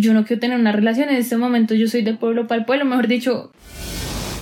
yo 0.00 0.14
no 0.14 0.24
quiero 0.24 0.40
tener 0.40 0.58
una 0.58 0.72
relación. 0.72 1.10
En 1.10 1.16
este 1.16 1.36
momento 1.36 1.74
yo 1.74 1.86
soy 1.86 2.02
del 2.02 2.18
pueblo 2.18 2.46
para 2.46 2.60
el 2.60 2.66
pueblo, 2.66 2.84
mejor 2.84 3.06
dicho. 3.06 3.52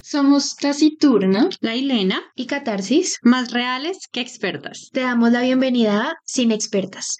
Somos 0.02 0.56
Taciturna 0.56 1.48
La 1.60 1.74
Hilena, 1.76 2.22
y 2.34 2.46
Catarsis. 2.46 3.18
más 3.22 3.52
reales 3.52 4.08
que 4.10 4.20
expertas. 4.20 4.88
Te 4.92 5.00
damos 5.00 5.32
la 5.32 5.42
bienvenida 5.42 6.02
a 6.02 6.14
Sin 6.24 6.52
Expertas. 6.52 7.18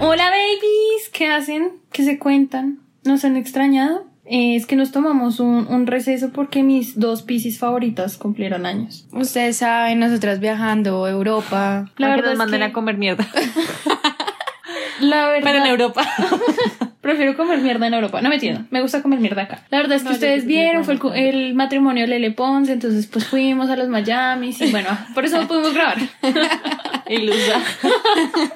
Hola 0.00 0.30
babies, 0.30 1.10
¿qué 1.12 1.26
hacen? 1.28 1.80
¿Qué 1.92 2.04
se 2.04 2.18
cuentan? 2.18 2.80
¿Nos 3.04 3.24
han 3.24 3.36
extrañado? 3.36 4.11
Eh, 4.24 4.54
es 4.56 4.66
que 4.66 4.76
nos 4.76 4.92
tomamos 4.92 5.40
un, 5.40 5.66
un 5.68 5.86
receso 5.86 6.30
porque 6.30 6.62
mis 6.62 6.98
dos 6.98 7.22
piscis 7.22 7.58
favoritas 7.58 8.16
cumplieron 8.16 8.66
años. 8.66 9.06
Ustedes 9.12 9.56
saben, 9.56 9.98
nosotras 9.98 10.38
viajando 10.38 11.04
a 11.04 11.10
Europa. 11.10 11.90
La 11.96 12.08
verdad 12.08 12.24
nos 12.24 12.32
es 12.34 12.38
manden 12.38 12.60
que- 12.60 12.66
a 12.66 12.72
comer 12.72 12.98
mierda. 12.98 13.26
La 15.00 15.26
verdad, 15.26 15.40
Pero 15.42 15.58
en 15.64 15.66
Europa. 15.66 16.02
prefiero 17.02 17.36
comer 17.36 17.58
mierda 17.58 17.86
en 17.86 17.94
Europa. 17.94 18.22
No 18.22 18.30
me 18.30 18.36
entiendo, 18.36 18.64
me 18.70 18.80
gusta 18.80 19.02
comer 19.02 19.20
mierda 19.20 19.42
acá. 19.42 19.62
La 19.68 19.78
verdad 19.78 19.96
es 19.96 20.02
que 20.02 20.08
No, 20.08 20.14
ustedes 20.14 20.46
vieron, 20.46 20.84
fue 20.84 20.94
el, 20.94 21.34
el 21.34 21.54
matrimonio 21.54 22.04
de 22.04 22.08
Lele 22.08 22.30
Ponce, 22.30 22.72
entonces 22.72 23.06
pues 23.06 23.26
fuimos 23.26 23.68
a 23.68 23.76
los 23.76 23.88
Miami 23.88 24.54
y 24.58 24.70
bueno, 24.70 24.88
por 25.14 25.24
eso 25.26 25.38
no 25.38 25.48
pudimos 25.48 25.74
grabar. 25.74 25.98
Ilusa. 27.08 27.60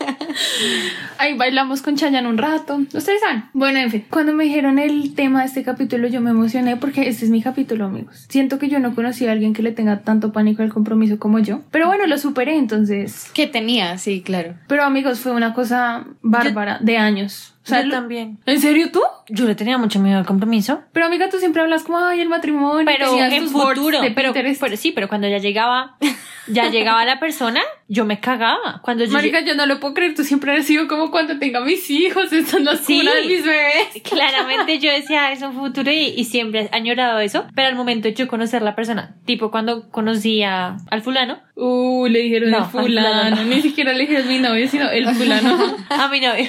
Ahí 1.18 1.36
bailamos 1.36 1.82
con 1.82 1.96
Chayanne 1.96 2.28
un 2.28 2.38
rato. 2.38 2.76
Ustedes 2.76 3.20
saben. 3.20 3.44
Bueno, 3.52 3.80
en 3.80 3.90
fin. 3.90 4.04
Cuando 4.08 4.32
me 4.32 4.44
dijeron 4.44 4.78
el 4.78 5.14
tema 5.14 5.40
de 5.40 5.46
este 5.46 5.62
capítulo, 5.62 6.08
yo 6.08 6.20
me 6.20 6.30
emocioné 6.30 6.76
porque 6.76 7.08
este 7.08 7.24
es 7.24 7.30
mi 7.30 7.42
capítulo, 7.42 7.86
amigos. 7.86 8.26
Siento 8.28 8.58
que 8.58 8.68
yo 8.68 8.78
no 8.78 8.94
conocí 8.94 9.26
a 9.26 9.32
alguien 9.32 9.52
que 9.52 9.62
le 9.62 9.72
tenga 9.72 10.00
tanto 10.00 10.32
pánico 10.32 10.62
al 10.62 10.72
compromiso 10.72 11.18
como 11.18 11.38
yo. 11.38 11.60
Pero 11.70 11.88
bueno, 11.88 12.06
lo 12.06 12.16
superé, 12.18 12.56
entonces. 12.56 13.30
¿Qué 13.34 13.46
tenía? 13.46 13.98
Sí, 13.98 14.22
claro. 14.22 14.54
Pero 14.68 14.84
amigos, 14.84 15.20
fue 15.20 15.32
una 15.32 15.52
cosa 15.52 16.06
bárbara 16.22 16.78
de 16.80 16.98
años. 16.98 17.55
O 17.66 17.68
sea, 17.68 17.80
Yo 17.80 17.86
lo- 17.88 17.94
también. 17.94 18.38
¿En 18.46 18.60
serio 18.60 18.92
tú? 18.92 19.02
Yo 19.28 19.44
le 19.46 19.54
tenía 19.54 19.76
mucho 19.78 19.98
miedo 19.98 20.18
al 20.18 20.26
compromiso. 20.26 20.82
Pero 20.92 21.06
amiga, 21.06 21.28
tú 21.28 21.38
siempre 21.38 21.62
hablas 21.62 21.82
como, 21.82 21.98
ay, 21.98 22.20
el 22.20 22.28
matrimonio. 22.28 22.84
Pero 22.84 23.18
en 23.18 23.48
futuro. 23.48 24.00
Pero, 24.14 24.32
sí, 24.76 24.92
pero 24.92 25.08
cuando 25.08 25.26
ya 25.28 25.38
llegaba, 25.38 25.96
ya 26.46 26.70
llegaba 26.70 27.04
la 27.04 27.18
persona, 27.18 27.60
yo 27.88 28.04
me 28.04 28.20
cagaba. 28.20 28.80
Cuando 28.82 29.04
yo 29.04 29.10
Marica, 29.12 29.40
yo 29.40 29.54
no 29.54 29.66
lo 29.66 29.80
puedo 29.80 29.94
creer. 29.94 30.14
Tú 30.14 30.22
siempre 30.24 30.52
has 30.56 30.64
sido 30.64 30.86
como 30.86 31.10
cuando 31.10 31.38
tenga 31.38 31.60
mis 31.60 31.90
hijos. 31.90 32.32
Están 32.32 32.64
las 32.64 32.80
Sí. 32.80 33.00
curas 33.00 33.14
de 33.16 33.22
mis 33.26 33.44
bebés. 33.44 34.02
Claramente 34.08 34.78
yo 34.78 34.92
decía 34.92 35.32
es 35.32 35.42
un 35.42 35.54
futuro 35.54 35.90
y, 35.90 36.14
y 36.16 36.24
siempre 36.24 36.68
he 36.72 36.76
añorado 36.76 37.18
eso, 37.20 37.46
pero 37.54 37.68
al 37.68 37.74
momento 37.74 38.08
de 38.08 38.14
yo 38.14 38.28
conocer 38.28 38.62
la 38.62 38.74
persona, 38.76 39.16
tipo 39.24 39.50
cuando 39.50 39.90
conocí 39.90 40.42
a, 40.42 40.76
al 40.90 41.02
fulano, 41.02 41.40
Uh, 41.58 42.06
le 42.06 42.18
dijeron 42.18 42.50
No, 42.50 42.58
el 42.58 42.64
fulano. 42.66 43.08
fulano 43.08 43.36
no. 43.36 43.44
Ni 43.44 43.62
siquiera 43.62 43.94
le 43.94 44.00
dijeron 44.00 44.28
mi 44.28 44.40
novio, 44.40 44.68
sino 44.68 44.90
el 44.90 45.08
fulano. 45.08 45.56
a 45.88 46.08
mi 46.08 46.20
novio, 46.20 46.46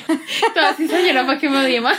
Toda 0.53 0.71
así 0.71 0.85
señora 0.85 1.25
para 1.25 1.39
que 1.39 1.47
me 1.47 1.57
odie 1.59 1.79
más. 1.79 1.97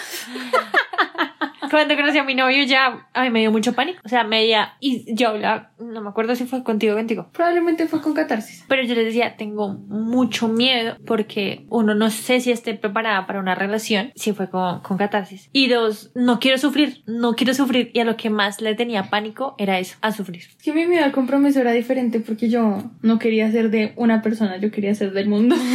cuando 1.71 1.97
conocí 1.97 2.19
a 2.19 2.25
mi 2.25 2.35
novio 2.35 2.65
ya 2.65 3.07
a 3.13 3.23
mí 3.23 3.31
me 3.31 3.41
dio 3.41 3.53
mucho 3.53 3.73
pánico, 3.75 4.01
o 4.05 4.09
sea, 4.09 4.25
media, 4.25 4.75
y 4.81 5.15
yo 5.15 5.29
hablaba, 5.29 5.73
no 5.79 6.01
me 6.01 6.09
acuerdo 6.09 6.35
si 6.35 6.45
fue 6.45 6.63
contigo 6.63 6.95
o 6.95 6.97
contigo, 6.97 7.29
Probablemente 7.33 7.87
fue 7.87 8.01
con 8.01 8.15
catarsis. 8.15 8.65
pero 8.69 8.83
yo 8.83 8.95
les 8.95 9.07
decía, 9.07 9.37
tengo 9.37 9.75
mucho 9.75 10.49
miedo 10.49 10.97
porque 11.07 11.67
uno 11.69 11.95
no 11.95 12.11
sé 12.11 12.41
si 12.41 12.51
esté 12.51 12.75
preparada 12.75 13.27
para 13.27 13.41
una 13.41 13.55
relación, 13.55 14.13
si 14.15 14.33
fue 14.33 14.49
con, 14.49 14.81
con 14.81 14.97
catarsis. 14.99 15.51
Y 15.53 15.69
dos, 15.69 16.11
no 16.15 16.41
quiero 16.41 16.59
sufrir, 16.59 17.03
no 17.07 17.35
quiero 17.35 17.55
sufrir. 17.55 17.91
Y 17.93 18.01
a 18.01 18.05
lo 18.05 18.17
que 18.17 18.31
más 18.31 18.61
le 18.61 18.75
tenía 18.75 19.05
pánico 19.11 19.55
era 19.59 19.79
eso, 19.79 19.97
a 20.01 20.13
sufrir. 20.13 20.43
Es 20.43 20.63
que 20.63 20.73
mi 20.73 20.87
miedo 20.87 21.05
al 21.05 21.13
compromiso 21.13 21.61
era 21.61 21.73
diferente 21.73 22.21
porque 22.21 22.49
yo 22.49 22.83
no 23.03 23.19
quería 23.19 23.51
ser 23.51 23.71
de 23.71 23.93
una 23.97 24.23
persona, 24.23 24.57
yo 24.59 24.71
quería 24.71 24.95
ser 24.95 25.13
del 25.13 25.29
mundo. 25.29 25.57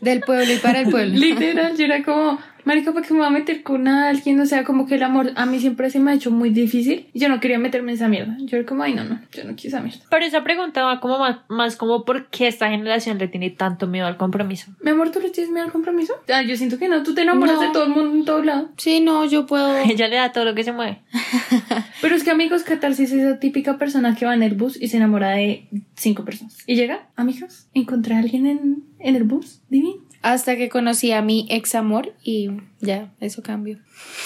Del 0.00 0.20
pueblo 0.20 0.52
y 0.52 0.56
para 0.58 0.80
el 0.80 0.90
pueblo. 0.90 1.12
Literal, 1.18 1.76
yo 1.76 1.84
era 1.84 2.04
como, 2.04 2.38
marica, 2.68 2.92
¿para 2.92 3.06
qué 3.06 3.14
me 3.14 3.20
voy 3.20 3.28
a 3.28 3.30
meter 3.30 3.62
con 3.62 3.88
alguien? 3.88 4.38
O 4.40 4.46
sea, 4.46 4.62
como 4.62 4.86
que 4.86 4.96
el 4.96 5.02
amor 5.02 5.32
a 5.36 5.46
mí 5.46 5.58
siempre 5.58 5.88
se 5.88 5.98
me 5.98 6.10
ha 6.10 6.14
hecho 6.14 6.30
muy 6.30 6.50
difícil 6.50 7.08
y 7.14 7.18
yo 7.18 7.30
no 7.30 7.40
quería 7.40 7.58
meterme 7.58 7.92
en 7.92 7.96
esa 7.96 8.08
mierda. 8.08 8.36
Yo 8.40 8.58
era 8.58 8.66
como, 8.66 8.82
ay, 8.82 8.92
no, 8.94 9.04
no, 9.04 9.18
yo 9.32 9.44
no 9.44 9.54
quiero 9.56 9.68
esa 9.68 9.80
mierda. 9.80 10.00
Pero 10.10 10.24
esa 10.26 10.44
pregunta 10.44 10.84
va 10.84 11.00
como 11.00 11.18
más, 11.18 11.38
más 11.48 11.76
como 11.76 12.04
por 12.04 12.26
qué 12.28 12.46
esta 12.46 12.68
generación 12.68 13.16
le 13.18 13.26
tiene 13.26 13.48
tanto 13.48 13.86
miedo 13.86 14.06
al 14.06 14.18
compromiso. 14.18 14.70
Mi 14.82 14.90
amor, 14.90 15.10
¿tú 15.10 15.18
le 15.20 15.30
tienes 15.30 15.50
miedo 15.50 15.64
al 15.64 15.72
compromiso? 15.72 16.12
Ah, 16.32 16.42
yo 16.42 16.56
siento 16.58 16.78
que 16.78 16.88
no, 16.88 17.02
tú 17.02 17.14
te 17.14 17.22
enamoras 17.22 17.56
No. 17.56 17.62
de 17.62 17.68
todo 17.72 17.84
el 17.84 17.90
mundo 17.90 18.14
en 18.14 18.24
todo 18.26 18.42
lado. 18.44 18.68
Sí, 18.76 19.00
no, 19.00 19.24
yo 19.24 19.46
puedo. 19.46 19.76
Ella 19.88 20.06
le 20.08 20.16
da 20.16 20.30
todo 20.32 20.44
lo 20.44 20.54
que 20.54 20.62
se 20.64 20.72
mueve. 20.72 21.00
Pero 22.02 22.14
es 22.14 22.22
que 22.22 22.30
amigos, 22.30 22.62
Catarsis 22.64 23.10
es 23.12 23.18
esa 23.22 23.38
típica 23.40 23.78
persona 23.78 24.14
que 24.14 24.26
va 24.26 24.34
en 24.34 24.42
el 24.42 24.54
bus 24.54 24.80
y 24.80 24.88
se 24.88 24.98
enamora 24.98 25.30
de 25.30 25.68
cinco 25.96 26.24
personas. 26.24 26.58
Y 26.66 26.76
llega, 26.76 27.08
amigos, 27.16 27.66
encontré 27.74 28.14
a 28.14 28.18
alguien 28.18 28.46
en, 28.46 28.84
en 28.98 29.16
el 29.16 29.24
bus, 29.24 29.62
divino. 29.68 30.07
Hasta 30.22 30.56
que 30.56 30.68
conocí 30.68 31.12
a 31.12 31.22
mi 31.22 31.46
ex 31.48 31.74
amor 31.74 32.14
y 32.22 32.50
ya, 32.80 33.10
eso 33.20 33.42
cambió. 33.42 33.78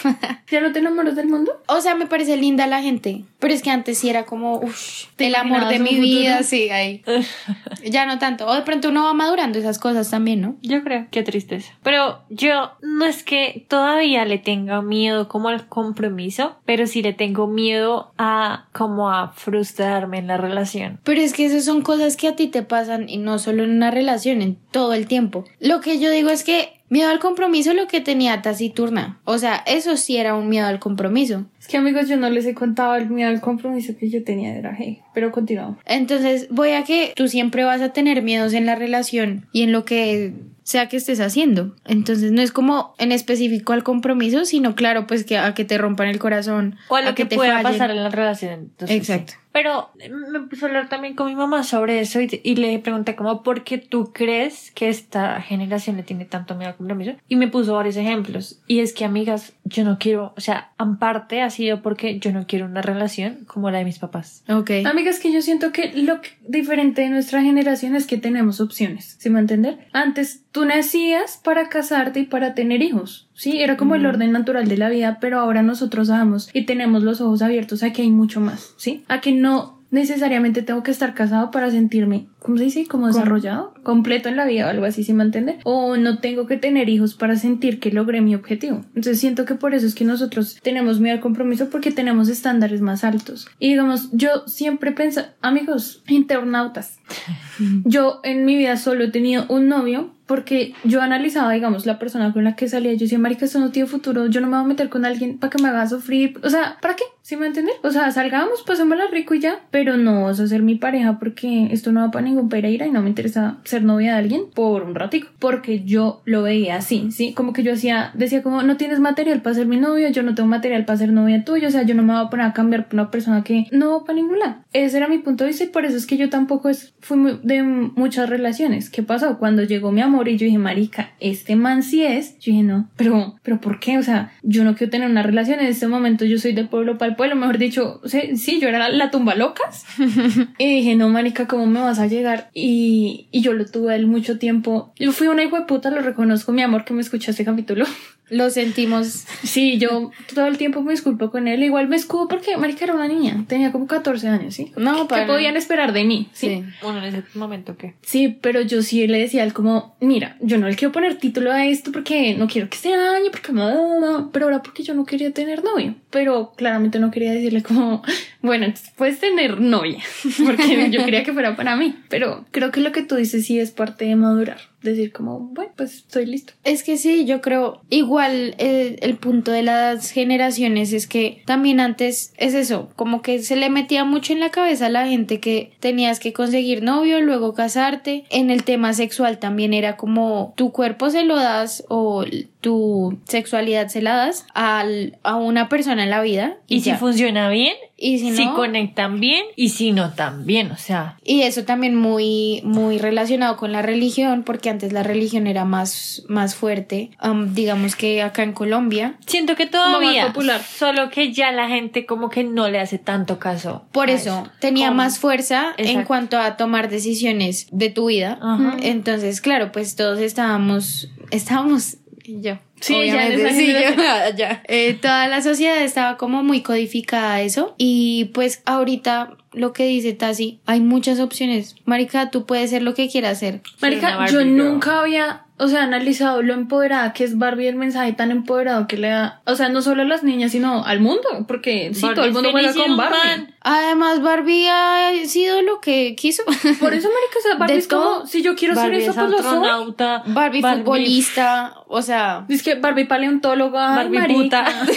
¿Ya 0.50 0.60
no 0.60 0.72
te 0.72 0.80
enamoras 0.80 1.16
del 1.16 1.28
mundo? 1.28 1.52
O 1.66 1.80
sea, 1.80 1.94
me 1.94 2.06
parece 2.06 2.36
linda 2.36 2.66
la 2.66 2.82
gente. 2.82 3.24
Pero 3.38 3.54
es 3.54 3.62
que 3.62 3.70
antes 3.70 3.98
sí 3.98 4.10
era 4.10 4.24
como, 4.24 4.56
uff, 4.58 5.06
¿Te 5.16 5.28
el 5.28 5.34
amor 5.34 5.68
de 5.68 5.78
mi 5.78 5.90
futuro? 5.90 6.06
vida, 6.06 6.42
sí, 6.42 6.68
ahí. 6.70 7.02
ya 7.84 8.04
no 8.06 8.18
tanto. 8.18 8.46
O 8.46 8.54
de 8.54 8.62
pronto 8.62 8.90
uno 8.90 9.04
va 9.04 9.14
madurando 9.14 9.58
esas 9.58 9.78
cosas 9.78 10.10
también, 10.10 10.42
¿no? 10.42 10.56
Yo 10.62 10.82
creo. 10.82 11.06
Qué 11.10 11.22
tristeza. 11.22 11.72
Pero 11.82 12.22
yo 12.28 12.72
no 12.82 13.06
es 13.06 13.22
que 13.22 13.64
todavía 13.68 14.24
le 14.24 14.38
tenga 14.38 14.82
miedo 14.82 15.28
como 15.28 15.48
al 15.48 15.66
compromiso, 15.68 16.56
pero 16.66 16.86
sí 16.86 17.02
le 17.02 17.14
tengo 17.14 17.46
miedo 17.46 18.12
a 18.18 18.66
como 18.72 19.10
a 19.10 19.32
frustrarme 19.32 20.18
en 20.18 20.26
la 20.26 20.36
relación. 20.36 21.00
Pero 21.04 21.20
es 21.20 21.32
que 21.32 21.46
esas 21.46 21.64
son 21.64 21.82
cosas 21.82 22.16
que 22.16 22.28
a 22.28 22.36
ti 22.36 22.48
te 22.48 22.62
pasan 22.62 23.08
y 23.08 23.16
no 23.16 23.38
solo 23.38 23.64
en 23.64 23.70
una 23.70 23.90
relación, 23.90 24.42
en 24.42 24.56
todo 24.70 24.92
el 24.92 25.06
tiempo. 25.06 25.44
Lo 25.58 25.80
que 25.80 25.98
yo 25.98 26.10
digo 26.10 26.30
es 26.30 26.44
que 26.44 26.81
miedo 26.92 27.08
al 27.08 27.20
compromiso 27.20 27.72
lo 27.72 27.88
que 27.88 28.02
tenía 28.02 28.42
taciturna. 28.42 29.18
O 29.24 29.38
sea, 29.38 29.62
eso 29.66 29.96
sí 29.96 30.18
era 30.18 30.34
un 30.34 30.50
miedo 30.50 30.66
al 30.66 30.78
compromiso. 30.78 31.46
Es 31.58 31.66
que 31.66 31.78
amigos, 31.78 32.06
yo 32.06 32.18
no 32.18 32.28
les 32.28 32.44
he 32.44 32.52
contado 32.52 32.96
el 32.96 33.08
miedo 33.08 33.30
al 33.30 33.40
compromiso 33.40 33.94
que 33.98 34.10
yo 34.10 34.22
tenía 34.22 34.52
de 34.52 34.60
Dragé. 34.60 35.00
Pero 35.14 35.32
continuamos. 35.32 35.78
Entonces, 35.86 36.48
voy 36.50 36.72
a 36.72 36.84
que 36.84 37.14
tú 37.16 37.28
siempre 37.28 37.64
vas 37.64 37.80
a 37.80 37.94
tener 37.94 38.20
miedos 38.20 38.52
en 38.52 38.66
la 38.66 38.74
relación 38.74 39.46
y 39.52 39.62
en 39.62 39.72
lo 39.72 39.86
que 39.86 40.34
sea 40.64 40.90
que 40.90 40.98
estés 40.98 41.20
haciendo. 41.20 41.74
Entonces, 41.86 42.30
no 42.30 42.42
es 42.42 42.52
como 42.52 42.94
en 42.98 43.10
específico 43.10 43.72
al 43.72 43.84
compromiso, 43.84 44.44
sino 44.44 44.74
claro, 44.74 45.06
pues 45.06 45.24
que 45.24 45.38
a 45.38 45.54
que 45.54 45.64
te 45.64 45.78
rompan 45.78 46.08
el 46.08 46.18
corazón, 46.18 46.76
O 46.88 46.96
a 46.96 47.00
lo 47.00 47.14
que, 47.14 47.24
te 47.24 47.36
pueda 47.36 47.62
fallen. 47.62 47.72
pasar 47.72 47.90
en 47.90 48.02
la 48.02 48.10
relación. 48.10 48.52
Entonces, 48.52 48.94
Exacto. 48.98 49.32
Pero 49.52 49.90
me 50.30 50.40
puse 50.40 50.64
a 50.64 50.68
hablar 50.68 50.88
también 50.88 51.14
con 51.14 51.26
mi 51.26 51.34
mamá 51.34 51.62
sobre 51.62 52.00
eso 52.00 52.20
y, 52.20 52.40
y 52.42 52.56
le 52.56 52.78
pregunté 52.78 53.14
como, 53.14 53.42
¿por 53.42 53.64
qué 53.64 53.78
tú 53.78 54.10
crees 54.12 54.70
que 54.74 54.88
esta 54.88 55.40
generación 55.42 55.96
le 55.96 56.02
tiene 56.02 56.24
tanto 56.24 56.54
miedo 56.54 56.70
al 56.70 56.76
compromiso? 56.76 57.12
Y 57.28 57.36
me 57.36 57.48
puso 57.48 57.74
varios 57.74 57.96
ejemplos. 57.96 58.60
Y 58.66 58.80
es 58.80 58.92
que, 58.94 59.04
amigas, 59.04 59.52
yo 59.64 59.84
no 59.84 59.98
quiero, 59.98 60.32
o 60.36 60.40
sea, 60.40 60.72
en 60.80 60.96
parte 60.96 61.42
ha 61.42 61.50
sido 61.50 61.82
porque 61.82 62.18
yo 62.18 62.32
no 62.32 62.46
quiero 62.46 62.64
una 62.66 62.82
relación 62.82 63.44
como 63.46 63.70
la 63.70 63.78
de 63.78 63.84
mis 63.84 63.98
papás. 63.98 64.42
Ok. 64.48 64.70
Amigas, 64.86 65.20
que 65.20 65.32
yo 65.32 65.42
siento 65.42 65.70
que 65.72 65.92
lo 65.94 66.20
que- 66.22 66.30
diferente 66.48 67.02
de 67.02 67.10
nuestra 67.10 67.42
generación 67.42 67.94
es 67.94 68.06
que 68.06 68.16
tenemos 68.18 68.60
opciones. 68.60 69.16
¿Sí 69.18 69.28
me 69.30 69.38
entender? 69.38 69.86
Antes 69.92 70.44
tú 70.50 70.64
nacías 70.64 71.38
para 71.42 71.68
casarte 71.68 72.20
y 72.20 72.24
para 72.24 72.54
tener 72.54 72.82
hijos. 72.82 73.28
Sí, 73.42 73.60
era 73.60 73.76
como 73.76 73.96
el 73.96 74.06
orden 74.06 74.30
natural 74.30 74.68
de 74.68 74.76
la 74.76 74.88
vida, 74.88 75.18
pero 75.20 75.40
ahora 75.40 75.62
nosotros 75.62 76.06
sabemos 76.06 76.48
y 76.52 76.64
tenemos 76.64 77.02
los 77.02 77.20
ojos 77.20 77.42
abiertos 77.42 77.82
a 77.82 77.92
que 77.92 78.02
hay 78.02 78.10
mucho 78.12 78.40
más. 78.40 78.72
¿Sí? 78.76 79.02
A 79.08 79.20
que 79.20 79.32
no 79.32 79.82
necesariamente 79.90 80.62
tengo 80.62 80.84
que 80.84 80.92
estar 80.92 81.12
casado 81.12 81.50
para 81.50 81.68
sentirme, 81.72 82.28
¿cómo 82.38 82.56
se 82.56 82.64
dice? 82.64 82.86
Como 82.86 83.08
desarrollado, 83.08 83.74
completo 83.82 84.28
en 84.28 84.36
la 84.36 84.46
vida 84.46 84.66
o 84.66 84.70
algo 84.70 84.84
así, 84.84 85.02
¿sí 85.02 85.12
me 85.12 85.24
entiende? 85.24 85.58
O 85.64 85.96
no 85.96 86.20
tengo 86.20 86.46
que 86.46 86.56
tener 86.56 86.88
hijos 86.88 87.14
para 87.14 87.34
sentir 87.34 87.80
que 87.80 87.90
logré 87.90 88.20
mi 88.20 88.36
objetivo. 88.36 88.82
Entonces 88.94 89.18
siento 89.18 89.44
que 89.44 89.56
por 89.56 89.74
eso 89.74 89.88
es 89.88 89.96
que 89.96 90.04
nosotros 90.04 90.60
tenemos 90.62 91.00
miedo 91.00 91.16
al 91.16 91.20
compromiso 91.20 91.68
porque 91.68 91.90
tenemos 91.90 92.28
estándares 92.28 92.80
más 92.80 93.02
altos. 93.02 93.48
Y 93.58 93.70
digamos, 93.70 94.08
yo 94.12 94.46
siempre 94.46 94.92
pensé, 94.92 95.24
amigos, 95.40 96.04
internautas, 96.06 97.00
yo 97.84 98.20
en 98.22 98.44
mi 98.44 98.56
vida 98.56 98.76
solo 98.76 99.02
he 99.02 99.10
tenido 99.10 99.46
un 99.48 99.66
novio 99.66 100.12
porque 100.32 100.72
yo 100.82 101.02
analizaba, 101.02 101.52
digamos, 101.52 101.84
la 101.84 101.98
persona 101.98 102.32
con 102.32 102.42
la 102.42 102.56
que 102.56 102.66
salía. 102.66 102.94
Yo 102.94 103.00
decía, 103.00 103.18
marica, 103.18 103.44
esto 103.44 103.60
no 103.60 103.70
tiene 103.70 103.86
futuro. 103.86 104.28
Yo 104.28 104.40
no 104.40 104.46
me 104.46 104.56
voy 104.56 104.64
a 104.64 104.66
meter 104.66 104.88
con 104.88 105.04
alguien 105.04 105.36
para 105.36 105.50
que 105.50 105.62
me 105.62 105.68
haga 105.68 105.86
sufrir. 105.86 106.40
O 106.42 106.48
sea, 106.48 106.78
¿para 106.80 106.96
qué? 106.96 107.04
¿Sí 107.20 107.36
me 107.36 107.46
entiendes? 107.46 107.74
O 107.82 107.90
sea, 107.90 108.10
salgamos, 108.12 108.62
pasémosla 108.62 109.08
rico 109.08 109.34
y 109.34 109.40
ya. 109.40 109.60
Pero 109.70 109.98
no 109.98 110.24
vas 110.24 110.40
a 110.40 110.46
ser 110.46 110.62
mi 110.62 110.76
pareja 110.76 111.18
porque 111.18 111.68
esto 111.70 111.92
no 111.92 112.00
va 112.00 112.10
para 112.10 112.24
ningún 112.24 112.48
pereira 112.48 112.86
y 112.86 112.90
no 112.90 113.02
me 113.02 113.10
interesa 113.10 113.58
ser 113.64 113.84
novia 113.84 114.14
de 114.14 114.20
alguien 114.20 114.44
por 114.54 114.84
un 114.84 114.94
ratico. 114.94 115.28
Porque 115.38 115.84
yo 115.84 116.22
lo 116.24 116.42
veía 116.42 116.76
así, 116.76 117.10
¿sí? 117.10 117.34
Como 117.34 117.52
que 117.52 117.62
yo 117.62 117.74
hacía, 117.74 118.10
decía 118.14 118.42
como, 118.42 118.62
no 118.62 118.78
tienes 118.78 119.00
material 119.00 119.42
para 119.42 119.54
ser 119.54 119.66
mi 119.66 119.76
novio, 119.76 120.08
yo 120.08 120.22
no 120.22 120.34
tengo 120.34 120.48
material 120.48 120.86
para 120.86 120.98
ser 120.98 121.12
novia 121.12 121.44
tuya. 121.44 121.68
O 121.68 121.70
sea, 121.70 121.82
yo 121.82 121.94
no 121.94 122.02
me 122.02 122.14
voy 122.14 122.24
a 122.24 122.30
poner 122.30 122.46
a 122.46 122.54
cambiar 122.54 122.86
por 122.86 122.94
una 122.94 123.10
persona 123.10 123.44
que 123.44 123.66
no 123.70 123.90
va 123.90 124.04
para 124.06 124.16
ningún 124.16 124.38
lado. 124.38 124.56
Ese 124.72 124.96
era 124.96 125.08
mi 125.08 125.18
punto 125.18 125.44
de 125.44 125.48
vista 125.48 125.64
y 125.64 125.68
por 125.68 125.84
eso 125.84 125.98
es 125.98 126.06
que 126.06 126.16
yo 126.16 126.30
tampoco 126.30 126.70
fui 127.00 127.38
de 127.42 127.62
muchas 127.62 128.30
relaciones. 128.30 128.88
¿Qué 128.88 129.02
pasó? 129.02 129.38
Cuando 129.38 129.62
llegó 129.62 129.92
mi 129.92 130.00
amor 130.00 130.21
y 130.30 130.36
yo 130.36 130.44
dije, 130.46 130.58
marica, 130.58 131.12
este 131.20 131.56
man 131.56 131.82
sí 131.82 132.04
es. 132.04 132.38
Yo 132.38 132.52
dije, 132.52 132.62
no, 132.62 132.88
pero, 132.96 133.36
pero 133.42 133.60
¿por 133.60 133.80
qué? 133.80 133.98
O 133.98 134.02
sea, 134.02 134.32
yo 134.42 134.64
no 134.64 134.74
quiero 134.74 134.90
tener 134.90 135.08
una 135.08 135.22
relación 135.22 135.60
en 135.60 135.66
este 135.66 135.86
momento, 135.88 136.24
yo 136.24 136.38
soy 136.38 136.52
del 136.52 136.68
pueblo 136.68 136.98
para 136.98 137.10
el 137.10 137.16
pueblo, 137.16 137.36
mejor 137.36 137.58
dicho, 137.58 138.00
o 138.02 138.08
sea, 138.08 138.22
sí, 138.36 138.60
yo 138.60 138.68
era 138.68 138.78
la, 138.78 138.88
la 138.90 139.10
tumba 139.10 139.34
locas. 139.34 139.84
y 140.58 140.76
dije, 140.76 140.94
no, 140.96 141.08
marica, 141.08 141.46
¿cómo 141.46 141.66
me 141.66 141.80
vas 141.80 141.98
a 141.98 142.06
llegar? 142.06 142.50
Y, 142.54 143.28
y 143.30 143.40
yo 143.42 143.52
lo 143.52 143.66
tuve 143.66 143.94
él 143.94 144.06
mucho 144.06 144.38
tiempo. 144.38 144.92
Yo 144.98 145.12
fui 145.12 145.28
una 145.28 145.42
hijo 145.42 145.58
de 145.58 145.66
puta, 145.66 145.90
lo 145.90 146.00
reconozco, 146.00 146.52
mi 146.52 146.62
amor, 146.62 146.84
que 146.84 146.94
me 146.94 147.00
escucha 147.00 147.30
este 147.30 147.44
capítulo. 147.44 147.84
Lo 148.32 148.48
sentimos. 148.48 149.26
Sí, 149.42 149.76
yo 149.76 150.10
todo 150.34 150.46
el 150.46 150.56
tiempo 150.56 150.80
me 150.80 150.92
disculpo 150.92 151.30
con 151.30 151.48
él. 151.48 151.62
Igual 151.62 151.88
me 151.88 151.96
escudo 151.96 152.28
porque 152.28 152.56
Marica 152.56 152.86
era 152.86 152.94
una 152.94 153.06
niña. 153.06 153.44
Tenía 153.46 153.72
como 153.72 153.86
14 153.86 154.26
años, 154.26 154.54
¿sí? 154.54 154.72
No, 154.74 155.02
¿Qué 155.02 155.08
para 155.08 155.26
podían 155.26 155.58
esperar 155.58 155.92
de 155.92 156.04
mí? 156.04 156.30
¿sí? 156.32 156.46
Sí. 156.46 156.64
Bueno, 156.80 157.04
en 157.04 157.14
ese 157.14 157.24
momento, 157.34 157.76
¿qué? 157.76 157.92
Sí, 158.00 158.38
pero 158.40 158.62
yo 158.62 158.80
sí 158.80 159.06
le 159.06 159.18
decía 159.18 159.42
a 159.42 159.44
él 159.44 159.52
como, 159.52 159.96
mira, 160.00 160.38
yo 160.40 160.56
no 160.56 160.66
le 160.66 160.76
quiero 160.76 160.92
poner 160.92 161.18
título 161.18 161.52
a 161.52 161.66
esto 161.66 161.92
porque 161.92 162.34
no 162.34 162.48
quiero 162.48 162.70
que 162.70 162.78
se 162.78 162.96
dañe, 162.96 163.30
porque 163.30 163.52
no, 163.52 164.30
pero 164.32 164.46
ahora 164.46 164.62
porque 164.62 164.82
yo 164.82 164.94
no 164.94 165.04
quería 165.04 165.30
tener 165.32 165.62
novio. 165.62 165.94
Pero 166.08 166.54
claramente 166.56 166.98
no 166.98 167.10
quería 167.10 167.32
decirle 167.32 167.62
como, 167.62 168.02
bueno, 168.40 168.72
puedes 168.96 169.20
tener 169.20 169.60
novia, 169.60 169.98
porque 170.46 170.90
yo 170.90 171.04
quería 171.04 171.22
que 171.22 171.34
fuera 171.34 171.54
para 171.54 171.76
mí. 171.76 171.94
Pero 172.08 172.46
creo 172.50 172.70
que 172.70 172.80
lo 172.80 172.92
que 172.92 173.02
tú 173.02 173.16
dices 173.16 173.44
sí 173.44 173.60
es 173.60 173.72
parte 173.72 174.06
de 174.06 174.16
madurar. 174.16 174.71
Decir 174.82 175.12
como, 175.12 175.38
bueno, 175.38 175.72
pues 175.76 175.94
estoy 175.96 176.26
listo. 176.26 176.54
Es 176.64 176.82
que 176.82 176.96
sí, 176.96 177.24
yo 177.24 177.40
creo, 177.40 177.82
igual 177.88 178.54
eh, 178.58 178.96
el 179.00 179.16
punto 179.16 179.52
de 179.52 179.62
las 179.62 180.10
generaciones 180.10 180.92
es 180.92 181.06
que 181.06 181.42
también 181.46 181.80
antes 181.80 182.32
es 182.36 182.54
eso, 182.54 182.90
como 182.96 183.22
que 183.22 183.42
se 183.42 183.56
le 183.56 183.70
metía 183.70 184.04
mucho 184.04 184.32
en 184.32 184.40
la 184.40 184.50
cabeza 184.50 184.86
a 184.86 184.90
la 184.90 185.06
gente 185.06 185.40
que 185.40 185.72
tenías 185.80 186.20
que 186.20 186.32
conseguir 186.32 186.82
novio, 186.82 187.20
luego 187.20 187.54
casarte. 187.54 188.24
En 188.30 188.50
el 188.50 188.64
tema 188.64 188.92
sexual 188.92 189.38
también 189.38 189.72
era 189.72 189.96
como 189.96 190.52
tu 190.56 190.72
cuerpo 190.72 191.10
se 191.10 191.24
lo 191.24 191.36
das 191.36 191.84
o 191.88 192.24
tu 192.62 193.18
sexualidad 193.24 193.88
se 193.88 194.00
la 194.00 194.14
das 194.14 194.46
al, 194.54 195.18
a 195.24 195.34
una 195.34 195.68
persona 195.68 196.04
en 196.04 196.10
la 196.10 196.22
vida. 196.22 196.56
Y, 196.68 196.80
si 196.80 196.90
ya. 196.90 196.96
funciona 196.96 197.50
bien, 197.50 197.74
y 197.96 198.18
si 198.18 198.34
si 198.34 198.46
no, 198.46 198.54
conectan 198.54 199.20
bien 199.20 199.44
y 199.54 199.68
si 199.70 199.92
no 199.92 200.12
también, 200.12 200.70
o 200.72 200.76
sea, 200.76 201.18
Y 201.24 201.42
eso 201.42 201.64
también 201.64 201.94
muy, 201.94 202.60
muy 202.64 202.98
relacionado 202.98 203.56
con 203.56 203.72
la 203.72 203.82
religión, 203.82 204.44
porque 204.44 204.70
antes 204.70 204.92
la 204.92 205.02
religión 205.02 205.46
era 205.46 205.64
más, 205.64 206.24
más 206.28 206.54
fuerte, 206.54 207.10
am, 207.18 207.54
digamos 207.54 207.94
que 207.94 208.22
acá 208.22 208.42
en 208.44 208.52
Colombia. 208.52 209.14
siento 209.26 209.54
que 209.56 209.64
más 209.64 209.72
todavía, 209.72 210.28
popular. 210.28 210.60
solo 210.62 211.10
que 211.10 211.32
ya 211.32 211.52
la 211.52 211.68
gente 211.68 212.06
como 212.06 212.30
que 212.30 212.44
no 212.44 212.68
le 212.68 212.78
hace 212.80 212.98
tanto 212.98 213.38
caso. 213.38 213.84
Por 213.92 214.08
eso 214.08 214.48
tenía 214.60 214.90
más 214.92 215.18
fuerza 215.18 215.72
en 215.76 216.04
cuanto 216.04 216.38
a 216.38 216.56
tomar 216.56 216.88
decisiones 216.88 217.66
de 217.72 217.90
tu 217.90 218.06
vida. 218.06 218.38
Ajá. 218.40 218.76
Entonces, 218.82 219.40
claro, 219.40 219.72
pues 219.72 219.96
todos 219.96 220.20
estábamos, 220.20 221.08
estábamos, 221.30 221.98
y 222.24 222.40
yo. 222.40 222.58
Sí, 222.80 222.94
ya 222.94 223.00
obviamente, 223.00 223.52
sí, 223.54 223.72
yo, 223.72 224.36
ya. 224.36 224.62
Eh, 224.66 224.94
toda 224.94 225.28
la 225.28 225.40
sociedad 225.42 225.82
estaba 225.82 226.16
como 226.16 226.42
muy 226.42 226.62
codificada 226.62 227.34
a 227.34 227.42
eso. 227.42 227.74
Y 227.78 228.30
pues 228.34 228.62
ahorita 228.64 229.36
lo 229.52 229.72
que 229.72 229.84
dice 229.84 230.12
Tasi, 230.12 230.60
hay 230.66 230.80
muchas 230.80 231.20
opciones. 231.20 231.76
Marica, 231.84 232.30
tú 232.30 232.46
puedes 232.46 232.70
ser 232.70 232.82
lo 232.82 232.94
que 232.94 233.08
quieras 233.08 233.38
ser. 233.38 233.60
Marica, 233.80 234.26
yo 234.26 234.44
nunca 234.44 235.00
había, 235.00 235.46
o 235.62 235.68
sea, 235.68 235.84
analizado 235.84 236.42
lo 236.42 236.54
empoderada 236.54 237.12
que 237.12 237.22
es 237.22 237.38
Barbie, 237.38 237.68
el 237.68 237.76
mensaje 237.76 238.12
tan 238.12 238.32
empoderado 238.32 238.88
que 238.88 238.96
le 238.96 239.10
da, 239.10 239.40
o 239.46 239.54
sea, 239.54 239.68
no 239.68 239.80
solo 239.80 240.02
a 240.02 240.04
las 240.04 240.24
niñas, 240.24 240.50
sino 240.50 240.84
al 240.84 240.98
mundo, 240.98 241.22
porque 241.46 241.92
sí, 241.94 242.02
Barbie 242.02 242.14
todo 242.16 242.24
el 242.26 242.32
mundo 242.32 242.50
juega 242.50 242.74
con 242.74 242.96
Barbie. 242.96 243.16
man. 243.24 243.54
Además, 243.60 244.20
Barbie 244.22 244.66
ha 244.68 245.12
sido 245.26 245.62
lo 245.62 245.80
que 245.80 246.16
quiso. 246.16 246.42
Por 246.44 246.94
eso, 246.94 247.08
marica, 247.08 247.38
o 247.38 247.42
sea, 247.42 247.54
Barbie 247.58 247.74
De 247.74 247.78
es 247.78 247.86
como, 247.86 248.26
si 248.26 248.42
yo 248.42 248.56
quiero 248.56 248.74
Barbie 248.74 249.00
ser 249.00 249.02
eso, 249.02 249.10
es 249.12 249.16
pues 249.16 249.30
lo 249.30 249.38
soy. 249.38 249.46
astronauta, 249.46 250.22
Barbie, 250.26 250.62
futbolista, 250.62 251.74
o 251.86 252.02
sea, 252.02 252.44
Dice 252.48 252.64
que 252.64 252.80
Barbie 252.80 253.04
paleontóloga, 253.04 253.94
Barbie 253.94 254.18
marica. 254.18 254.64
puta. 254.64 254.64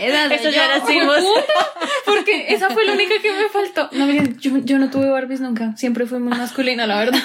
Eso 0.00 0.50
ya 0.50 0.80
Fue 0.80 0.94
hicimos. 0.96 1.16
porque 2.04 2.46
esa 2.52 2.68
fue 2.70 2.84
la 2.84 2.92
única 2.92 3.14
que 3.22 3.32
me 3.32 3.48
faltó. 3.48 3.88
No, 3.92 4.06
miren, 4.06 4.38
yo, 4.38 4.58
yo 4.58 4.78
no 4.78 4.90
tuve 4.90 5.08
Barbies 5.08 5.40
nunca, 5.40 5.76
siempre 5.76 6.06
fui 6.06 6.18
muy 6.18 6.36
masculina, 6.36 6.86
la 6.86 6.98
verdad. 6.98 7.18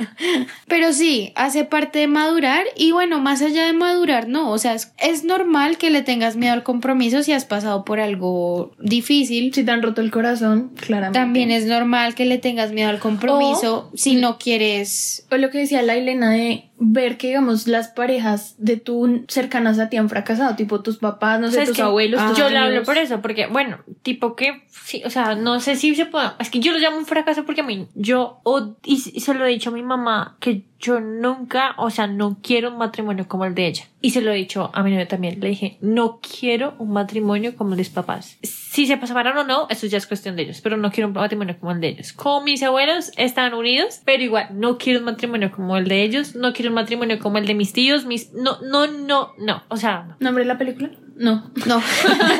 Pero 0.68 0.92
sí, 0.92 1.32
hace 1.34 1.64
parte 1.64 1.89
de 1.98 2.06
madurar 2.06 2.64
y 2.76 2.92
bueno, 2.92 3.20
más 3.20 3.42
allá 3.42 3.66
de 3.66 3.72
madurar, 3.72 4.28
no, 4.28 4.50
o 4.50 4.58
sea, 4.58 4.74
es, 4.74 4.92
es 4.98 5.24
normal 5.24 5.78
que 5.78 5.90
le 5.90 6.02
tengas 6.02 6.36
miedo 6.36 6.52
al 6.52 6.62
compromiso 6.62 7.22
si 7.22 7.32
has 7.32 7.44
pasado 7.44 7.84
por 7.84 8.00
algo 8.00 8.72
difícil. 8.78 9.52
Si 9.52 9.64
te 9.64 9.70
han 9.70 9.82
roto 9.82 10.00
el 10.00 10.10
corazón, 10.10 10.72
claramente. 10.76 11.18
También 11.18 11.50
es 11.50 11.66
normal 11.66 12.14
que 12.14 12.24
le 12.24 12.38
tengas 12.38 12.72
miedo 12.72 12.88
al 12.88 12.98
compromiso 12.98 13.90
si 13.94 14.16
no 14.16 14.38
quieres... 14.38 15.26
O 15.30 15.36
lo 15.36 15.50
que 15.50 15.58
decía 15.58 15.82
la 15.82 15.96
Elena 15.96 16.30
de 16.30 16.69
ver 16.82 17.18
que, 17.18 17.28
digamos, 17.28 17.68
las 17.68 17.88
parejas 17.88 18.54
de 18.56 18.78
tu 18.78 19.24
cercanas 19.28 19.78
a 19.78 19.90
ti 19.90 19.98
han 19.98 20.08
fracasado, 20.08 20.56
tipo 20.56 20.80
tus 20.80 20.96
papás, 20.96 21.38
no 21.38 21.48
sé, 21.48 21.56
¿Sabes 21.56 21.68
tus 21.70 21.80
abuelos, 21.80 22.26
tus 22.28 22.38
yo 22.38 22.48
le 22.48 22.56
hablo 22.56 22.82
por 22.84 22.96
eso, 22.96 23.20
porque, 23.20 23.46
bueno, 23.46 23.80
tipo 24.02 24.34
que, 24.34 24.64
sí, 24.68 25.02
o 25.04 25.10
sea, 25.10 25.34
no 25.34 25.60
sé 25.60 25.76
si 25.76 25.94
se 25.94 26.06
puede, 26.06 26.30
es 26.38 26.48
que 26.48 26.60
yo 26.60 26.72
lo 26.72 26.78
llamo 26.78 26.96
un 26.96 27.04
fracaso 27.04 27.44
porque 27.44 27.60
a 27.60 27.64
mí, 27.64 27.86
yo, 27.94 28.40
y, 28.82 28.94
y 28.94 29.20
se 29.20 29.34
lo 29.34 29.44
he 29.44 29.50
dicho 29.50 29.68
a 29.68 29.74
mi 29.74 29.82
mamá, 29.82 30.36
que 30.40 30.64
yo 30.78 31.00
nunca, 31.00 31.74
o 31.76 31.90
sea, 31.90 32.06
no 32.06 32.38
quiero 32.42 32.70
un 32.70 32.78
matrimonio 32.78 33.28
como 33.28 33.44
el 33.44 33.54
de 33.54 33.66
ella. 33.66 33.84
Y 34.02 34.10
se 34.10 34.22
lo 34.22 34.32
he 34.32 34.36
dicho 34.36 34.70
a 34.72 34.82
mi 34.82 34.92
novio 34.92 35.06
también, 35.06 35.40
le 35.40 35.48
dije, 35.48 35.76
no 35.82 36.20
quiero 36.20 36.74
un 36.78 36.92
matrimonio 36.92 37.54
como 37.54 37.70
el 37.70 37.76
de 37.76 37.80
mis 37.82 37.90
papás. 37.90 38.38
Si 38.42 38.86
se 38.86 38.96
pasaran 38.96 39.36
o 39.36 39.44
no, 39.44 39.66
eso 39.68 39.86
ya 39.86 39.98
es 39.98 40.06
cuestión 40.06 40.36
de 40.36 40.42
ellos, 40.42 40.60
pero 40.62 40.78
no 40.78 40.90
quiero 40.90 41.08
un 41.08 41.14
matrimonio 41.14 41.58
como 41.60 41.72
el 41.72 41.80
de 41.80 41.88
ellos. 41.88 42.12
Como 42.14 42.42
mis 42.42 42.62
abuelos 42.62 43.12
están 43.16 43.52
unidos, 43.52 44.00
pero 44.06 44.22
igual, 44.22 44.48
no 44.52 44.78
quiero 44.78 45.00
un 45.00 45.04
matrimonio 45.04 45.52
como 45.52 45.76
el 45.76 45.86
de 45.86 46.02
ellos, 46.02 46.34
no 46.34 46.54
quiero 46.54 46.70
un 46.70 46.76
matrimonio 46.76 47.18
como 47.18 47.38
el 47.38 47.46
de 47.46 47.54
mis 47.54 47.72
tíos, 47.74 48.06
mis, 48.06 48.32
no, 48.32 48.58
no, 48.62 48.86
no, 48.86 49.34
no, 49.38 49.64
o 49.68 49.76
sea, 49.76 50.04
no. 50.04 50.16
¿Nombre 50.20 50.44
de 50.44 50.48
la 50.48 50.56
película? 50.56 50.90
No. 51.16 51.50
No. 51.66 51.82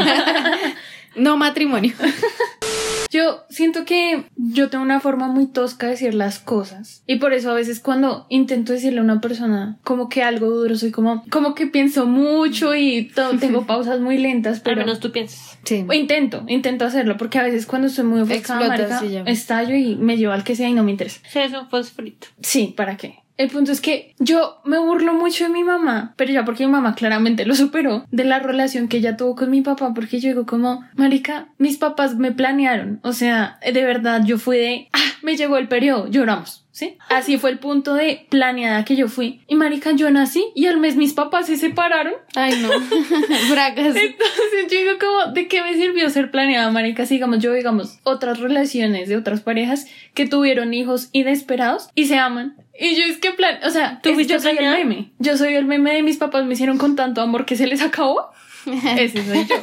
no 1.17 1.37
matrimonio. 1.37 1.93
Yo 3.11 3.45
siento 3.51 3.85
que 3.85 4.25
yo 4.37 4.71
tengo 4.71 4.85
una 4.85 5.01
forma 5.01 5.29
muy 5.29 5.47
tosca 5.47 5.87
de 5.87 5.93
decir 5.93 6.15
las 6.15 6.39
cosas. 6.39 7.03
Y 7.07 7.17
por 7.17 7.33
eso 7.33 7.51
a 7.51 7.55
veces 7.55 7.81
cuando 7.81 8.27
intento 8.29 8.73
decirle 8.73 9.01
a 9.01 9.03
una 9.03 9.21
persona 9.21 9.79
como 9.83 10.09
que 10.09 10.23
algo 10.23 10.49
duro, 10.49 10.77
soy 10.77 10.93
como, 10.93 11.25
como 11.31 11.55
que 11.55 11.67
pienso 11.67 12.07
mucho 12.07 12.75
y 12.75 13.11
todo, 13.15 13.37
tengo 13.39 13.67
pausas 13.67 14.01
muy 14.01 14.19
lentas, 14.19 14.59
Al 14.59 14.62
pero... 14.62 14.77
menos 14.79 15.01
tú 15.01 15.11
piensas. 15.11 15.59
Sí. 15.65 15.85
O 15.89 15.93
Intento, 15.93 16.45
intento 16.49 16.85
hacerlo, 16.85 17.17
porque 17.17 17.39
a 17.39 17.43
veces 17.43 17.67
cuando 17.67 17.89
estoy 17.89 18.05
muy 18.05 18.21
ofuscada, 18.21 18.75
estallo 19.27 19.75
y 19.75 19.97
me 19.97 20.17
llevo 20.17 20.33
al 20.33 20.45
que 20.45 20.56
sea 20.56 20.69
y 20.69 20.73
no 20.73 20.85
me 20.85 20.93
interesa. 20.93 21.21
Sí, 21.29 21.41
es 21.41 21.53
un 21.53 21.69
fosforito. 21.69 22.29
Sí, 22.41 22.73
¿para 22.77 22.97
qué? 22.97 23.19
El 23.41 23.49
punto 23.49 23.73
es 23.73 23.81
que 23.81 24.15
yo 24.19 24.61
me 24.67 24.79
burlo 24.79 25.15
mucho 25.15 25.45
de 25.45 25.51
mi 25.51 25.65
mamá, 25.65 26.13
pero 26.17 26.31
ya 26.31 26.45
porque 26.45 26.67
mi 26.67 26.73
mamá 26.73 26.95
claramente 26.95 27.47
lo 27.47 27.55
superó, 27.55 28.05
de 28.11 28.25
la 28.25 28.39
relación 28.39 28.87
que 28.87 28.99
ella 28.99 29.17
tuvo 29.17 29.35
con 29.35 29.49
mi 29.49 29.63
papá, 29.63 29.95
porque 29.95 30.21
yo 30.21 30.29
digo 30.29 30.45
como, 30.45 30.85
marica, 30.95 31.49
mis 31.57 31.79
papás 31.79 32.17
me 32.17 32.33
planearon, 32.33 33.01
o 33.03 33.15
sea, 33.15 33.59
de 33.65 33.83
verdad 33.83 34.25
yo 34.27 34.37
fui 34.37 34.59
de, 34.59 34.89
ah, 34.93 34.99
me 35.23 35.39
llegó 35.39 35.57
el 35.57 35.69
periodo, 35.69 36.07
lloramos. 36.09 36.67
¿Sí? 36.73 36.97
Así 37.11 37.37
fue 37.37 37.51
el 37.51 37.59
punto 37.59 37.95
de 37.95 38.27
planeada 38.31 38.85
que 38.87 38.97
yo 38.97 39.09
fui. 39.09 39.43
Y 39.49 39.55
marica, 39.55 39.91
yo 39.93 40.11
nací 40.11 40.47
y 40.55 40.65
al 40.67 40.79
mes 40.79 40.97
mis 40.97 41.13
papás 41.13 41.47
se 41.47 41.56
separaron. 41.56 42.15
Ay, 42.35 42.55
no. 42.63 42.70
Fracaso. 43.51 43.99
Entonces 43.99 44.67
yo 44.70 44.79
digo 44.79 44.93
como, 44.99 45.32
¿de 45.35 45.47
qué 45.47 45.63
me 45.63 45.75
sirvió 45.75 46.09
ser 46.09 46.31
planeada, 46.31 46.70
marica? 46.70 47.05
Si 47.05 47.15
digamos, 47.15 47.41
yo 47.41 47.53
digamos, 47.53 47.99
otras 48.05 48.39
relaciones 48.39 49.11
de 49.11 49.17
otras 49.17 49.41
parejas 49.43 49.89
que 50.15 50.27
tuvieron 50.27 50.73
hijos 50.73 51.11
inesperados 51.13 51.91
y 51.94 52.06
se 52.06 52.17
aman. 52.17 52.55
Y 52.79 52.96
yo 52.96 53.05
es 53.05 53.19
que 53.19 53.32
plan, 53.32 53.58
o 53.67 53.70
sea, 53.70 54.00
¿Tú 54.03 54.10
es- 54.10 54.15
fuiste 54.15 54.32
yo 54.34 54.41
soy 54.41 54.56
el 54.58 54.70
meme. 54.70 55.12
Yo 55.19 55.36
soy 55.36 55.55
el 55.55 55.65
meme 55.67 55.93
de 55.94 56.03
mis 56.03 56.17
papás 56.17 56.44
me 56.46 56.55
hicieron 56.55 56.79
con 56.79 56.96
tanto 56.96 57.20
amor 57.20 57.44
que 57.44 57.56
se 57.56 57.67
les 57.67 57.82
acabó. 57.82 58.27
Ese 58.98 59.24
soy 59.24 59.46
yo. 59.46 59.56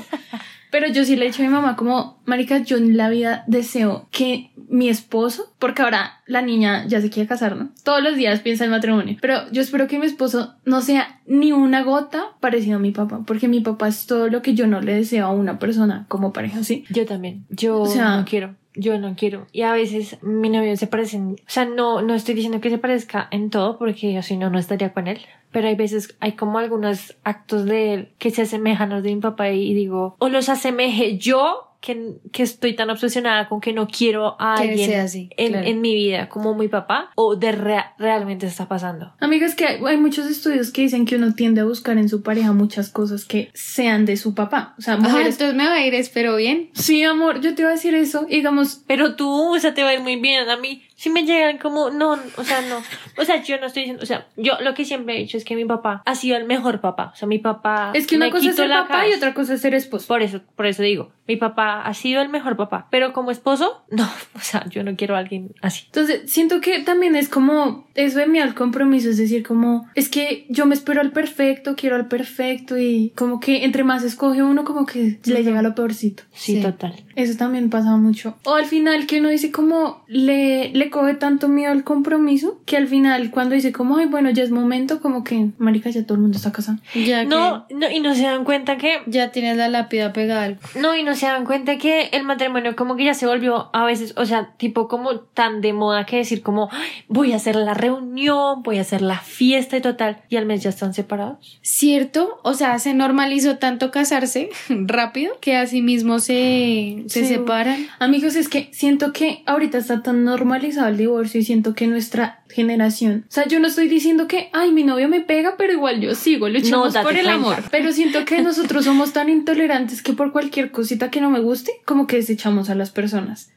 Pero 0.70 0.88
yo 0.90 1.06
sí 1.06 1.16
le 1.16 1.24
he 1.26 1.28
dicho 1.30 1.42
a 1.42 1.46
mi 1.46 1.52
mamá 1.52 1.78
como, 1.78 2.22
marica, 2.26 2.58
yo 2.60 2.76
en 2.76 2.98
la 2.98 3.10
vida 3.10 3.46
deseo 3.48 4.10
que 4.12 4.52
mi 4.68 4.90
esposo, 4.90 5.54
porque 5.60 5.82
ahora 5.82 6.20
la 6.26 6.42
niña 6.42 6.86
ya 6.88 7.00
se 7.00 7.10
quiere 7.10 7.26
casar, 7.28 7.56
¿no? 7.56 7.70
Todos 7.86 8.04
los 8.04 8.18
días 8.18 8.42
piensa 8.42 8.66
en 8.66 8.72
matrimonio. 8.72 9.16
Pero 9.22 9.50
yo 9.54 9.62
espero 9.62 9.88
que 9.88 9.98
mi 9.98 10.06
esposo 10.08 10.56
no 10.66 10.82
sea 10.82 11.22
ni 11.26 11.54
una 11.54 11.84
gota 11.84 12.26
parecido 12.42 12.76
a 12.76 12.80
mi 12.80 12.92
papá, 12.92 13.22
porque 13.26 13.48
mi 13.48 13.62
papá 13.62 13.88
es 13.88 14.08
todo 14.08 14.28
lo 14.28 14.42
que 14.42 14.56
yo 14.56 14.68
no 14.68 14.82
le 14.82 14.94
deseo 14.94 15.26
a 15.26 15.32
una 15.32 15.58
persona 15.58 16.06
como 16.10 16.34
pareja, 16.34 16.62
¿sí? 16.66 16.84
Yo 16.90 17.06
también. 17.06 17.46
Yo 17.50 17.80
O 17.80 17.88
sea- 17.88 18.18
no 18.18 18.26
quiero. 18.26 18.56
Yo 18.78 19.00
no 19.00 19.16
quiero. 19.16 19.48
Y 19.52 19.64
a 19.64 19.74
veces 19.74 20.18
mi 20.22 20.50
novio 20.50 20.78
se 20.78 20.88
parecen. 20.88 21.32
O 21.32 21.50
sea, 21.50 21.66
no, 21.66 22.02
no 22.02 22.14
estoy 22.14 22.36
diciendo 22.36 22.62
que 22.62 22.70
se 22.70 22.78
parezca 22.78 23.28
en 23.32 23.50
todo, 23.50 23.78
porque 23.78 24.22
si 24.22 24.38
no, 24.38 24.50
no 24.50 24.60
estaría 24.60 24.94
con 24.94 25.08
él. 25.08 25.20
Pero 25.52 25.68
hay 25.68 25.76
veces, 25.76 26.16
hay 26.20 26.34
como 26.34 26.60
algunos 26.60 27.16
actos 27.24 27.66
de 27.66 27.94
él 27.94 28.10
que 28.20 28.32
se 28.32 28.44
asemejan 28.44 28.92
a 28.92 28.96
los 28.96 29.04
de 29.04 29.16
mi 29.16 29.22
papá 29.22 29.50
y 29.50 29.74
digo, 29.74 30.16
o 30.20 30.30
los 30.30 30.50
asemeje 30.50 31.18
yo, 31.18 31.67
que, 31.80 32.16
que 32.32 32.44
estoy 32.44 32.76
tan 32.76 32.90
obsesionada 32.90 33.48
con 33.50 33.62
que 33.62 33.74
no 33.74 33.88
quiero 33.88 34.36
a 34.42 34.56
alguien 34.56 35.00
así, 35.00 35.30
en, 35.38 35.52
claro. 35.54 35.68
en 35.68 35.82
mi 35.82 35.94
vida 35.96 36.28
como 36.30 36.56
mi 36.56 36.68
papá, 36.68 37.12
o 37.16 37.36
de 37.36 37.52
rea- 37.52 37.94
realmente 37.98 38.46
está 38.48 38.68
pasando. 38.68 39.14
Amigas, 39.20 39.56
que 39.56 39.66
hay, 39.66 39.80
hay 39.86 39.98
muchos 39.98 40.26
estudios 40.28 40.72
que 40.72 40.82
dicen 40.82 41.06
que 41.06 41.16
uno 41.16 41.34
tiende 41.34 41.62
a 41.62 41.66
buscar 41.66 41.98
en 41.98 42.10
su 42.10 42.24
pareja 42.24 42.54
muchas 42.54 42.90
cosas 42.90 43.26
que 43.26 43.50
sean 43.54 44.06
de 44.06 44.18
su 44.18 44.34
papá. 44.34 44.76
O 44.78 44.82
sea, 44.82 44.96
Ajá, 44.96 45.22
entonces 45.22 45.54
me 45.56 45.68
va 45.68 45.74
a 45.76 45.86
ir, 45.86 45.94
espero 45.96 46.36
bien. 46.36 46.70
Sí, 46.74 47.04
amor, 47.04 47.42
yo 47.42 47.54
te 47.56 47.62
iba 47.62 47.70
a 47.70 47.74
decir 47.74 47.94
eso. 47.96 48.26
y 48.30 48.36
Digamos, 48.38 48.84
Pero 48.88 49.16
tú, 49.16 49.56
o 49.56 49.60
sea, 49.60 49.74
te 49.74 49.84
va 49.84 49.90
a 49.90 49.94
ir 49.94 50.02
muy 50.02 50.16
bien. 50.16 50.50
A 50.50 50.58
mí, 50.58 50.84
si 50.98 51.12
me 51.12 51.24
llegan 51.26 51.60
como, 51.60 51.92
no, 51.92 52.18
o 52.38 52.44
sea, 52.44 52.60
no. 52.62 52.78
O 53.22 53.24
sea, 53.24 53.42
yo 53.44 53.60
no 53.60 53.68
estoy 53.68 53.84
diciendo, 53.84 54.02
o 54.04 54.06
sea, 54.08 54.28
yo 54.36 54.54
lo 54.62 54.74
que 54.74 54.84
siempre 54.84 55.16
he 55.16 55.20
dicho 55.20 55.38
es 55.38 55.46
que 55.46 55.56
mi 55.56 55.64
papá 55.64 56.02
ha 56.06 56.16
sido 56.16 56.36
el 56.38 56.46
mejor 56.46 56.82
papá. 56.82 57.12
O 57.14 57.16
sea, 57.16 57.28
mi 57.28 57.38
papá. 57.38 57.92
Es 57.94 58.08
que 58.08 58.16
una 58.18 58.32
cosa 58.32 58.50
es 58.50 58.56
ser 58.56 58.68
papá 58.70 58.96
y 59.06 59.12
cabeza. 59.12 59.18
otra 59.18 59.34
cosa 59.36 59.54
es 59.54 59.62
ser 59.62 59.76
esposo. 59.76 60.08
Por 60.08 60.24
eso, 60.24 60.42
por 60.56 60.66
eso 60.66 60.82
digo, 60.82 61.12
mi 61.28 61.36
papá 61.38 61.84
ha 61.84 61.94
sido 61.94 62.22
el 62.24 62.30
mejor 62.30 62.58
papá. 62.58 62.88
Pero 62.90 63.14
como 63.14 63.30
esposo, 63.32 63.84
no. 63.92 64.10
O 64.36 64.40
sea, 64.40 64.66
yo 64.70 64.84
no 64.84 64.96
quiero 64.96 65.16
a 65.16 65.20
alguien 65.20 65.52
así. 65.62 65.84
Entonces, 65.86 66.32
siento 66.32 66.62
que 66.62 66.80
también 66.80 67.16
es 67.16 67.30
como 67.30 67.88
eso 67.96 68.18
de 68.20 68.28
mí 68.28 68.40
al 68.40 68.56
compromiso, 68.56 69.10
es 69.10 69.18
decir, 69.18 69.46
como 69.46 69.88
es 69.96 70.10
que 70.10 70.46
yo 70.50 70.66
me 70.66 70.74
espero 70.76 71.02
al 71.02 71.12
perfecto, 71.12 71.76
quiero 71.76 71.96
al 71.96 72.08
perfecto 72.08 72.78
y 72.78 73.12
como 73.16 73.40
que 73.40 73.66
entre 73.66 73.84
más 73.84 74.04
escoge 74.04 74.42
uno, 74.44 74.64
como 74.64 74.86
que 74.86 75.20
le 75.26 75.44
llega 75.44 75.62
lo 75.62 75.76
peorcito. 75.76 76.24
Sí, 76.34 76.56
Sí. 76.58 76.62
total. 76.62 76.96
Eso 77.16 77.38
también 77.38 77.70
pasa 77.70 77.96
mucho. 77.98 78.38
O 78.46 78.54
al 78.56 78.66
final 78.66 79.06
que 79.08 79.20
uno 79.20 79.30
dice 79.30 79.52
como 79.52 80.04
le, 80.08 80.70
le 80.70 80.87
coge 80.90 81.14
tanto 81.14 81.48
miedo 81.50 81.72
al 81.72 81.84
compromiso 81.84 82.60
que 82.66 82.78
al 82.78 82.88
final 82.88 83.30
cuando 83.32 83.56
dice 83.56 83.72
como, 83.72 83.98
ay, 83.98 84.06
bueno, 84.08 84.30
ya 84.32 84.44
es 84.44 84.52
momento, 84.52 85.02
como 85.02 85.24
que, 85.24 85.50
marica, 85.58 85.90
ya 85.90 86.04
todo 86.04 86.16
el 86.16 86.22
mundo 86.22 86.38
está 86.38 86.52
casado. 86.52 86.80
Ya 86.96 87.24
No, 87.26 87.66
no, 87.70 87.90
y 87.92 88.00
no 88.00 88.16
se 88.16 88.24
dan 88.24 88.44
cuenta 88.44 88.78
que 88.78 88.88
que 88.88 89.02
ya 89.08 89.32
tienes 89.32 89.58
la 89.58 89.68
lápida 89.68 90.14
pegada. 90.14 90.44
al- 90.44 90.60
No, 90.80 90.96
y 90.96 91.04
no 91.04 91.14
se 91.16 91.26
dan 91.26 91.44
cuenta 91.46 91.78
que 91.78 92.04
el 92.14 92.24
matrimonio 92.24 92.74
como 92.78 92.96
que 92.96 93.04
ya 93.04 93.14
se 93.14 93.28
volvió 93.28 93.70
a 93.74 93.84
veces, 93.84 94.14
o 94.16 94.26
sea, 94.26 94.54
tipo 94.58 94.88
como 94.88 95.20
tan 95.20 95.60
de 95.62 95.74
moda 95.74 96.06
que 96.06 96.16
decir 96.18 96.42
como 96.42 96.70
"Ay, 96.72 96.88
voy 97.10 97.34
a 97.34 97.36
hacer 97.38 97.56
la 97.58 97.74
reunión, 97.74 98.64
voy 98.64 98.78
a 98.78 98.82
hacer 98.82 99.02
la 99.02 99.20
fiesta 99.20 99.76
y 99.76 99.82
total, 99.82 100.22
y 100.30 100.38
al 100.38 100.46
mes 100.46 100.62
ya 100.64 100.70
están 100.70 100.94
separados. 100.94 101.60
¿Cierto? 101.64 102.40
O 102.44 102.54
sea, 102.54 102.78
se 102.80 102.94
normalizó 102.94 103.58
tanto 103.58 103.92
casarse 103.92 104.50
rápido 104.70 105.34
que 105.42 105.58
así 105.58 105.82
mismo 105.82 106.20
se, 106.20 107.04
se 107.08 107.22
Sí. 107.22 107.26
separan. 107.26 107.88
Amigos, 108.00 108.36
es 108.36 108.48
que 108.48 108.70
siento 108.72 109.12
que 109.12 109.42
ahorita 109.48 109.80
está 109.80 110.04
tan 110.04 110.24
normalizado 110.24 110.77
el 110.86 110.98
divorcio 110.98 111.40
y 111.40 111.44
siento 111.44 111.74
que 111.74 111.88
nuestra 111.88 112.44
generación, 112.50 113.26
o 113.28 113.32
sea, 113.32 113.48
yo 113.48 113.60
no 113.60 113.68
estoy 113.68 113.88
diciendo 113.88 114.28
que, 114.28 114.50
ay, 114.54 114.72
mi 114.72 114.84
novio 114.84 115.08
me 115.08 115.22
pega, 115.22 115.56
pero 115.58 115.74
igual 115.74 116.02
yo 116.02 116.16
sigo, 116.16 116.50
luchamos 116.50 116.94
date 116.94 117.04
por 117.06 117.16
el 117.16 117.26
cuenta. 117.26 117.34
amor. 117.34 117.64
Pero 117.72 117.92
siento 117.92 118.26
que 118.26 118.42
nosotros 118.42 118.86
somos 118.86 119.14
tan 119.14 119.30
intolerantes 119.30 120.02
que 120.02 120.14
por 120.14 120.32
cualquier 120.32 120.72
cosita 120.72 121.12
que 121.12 121.22
no 121.22 121.30
me 121.30 121.40
guste, 121.40 121.72
como 121.86 122.08
que 122.08 122.18
desechamos 122.18 122.70
a 122.70 122.76
las 122.76 122.92
personas. 122.92 123.52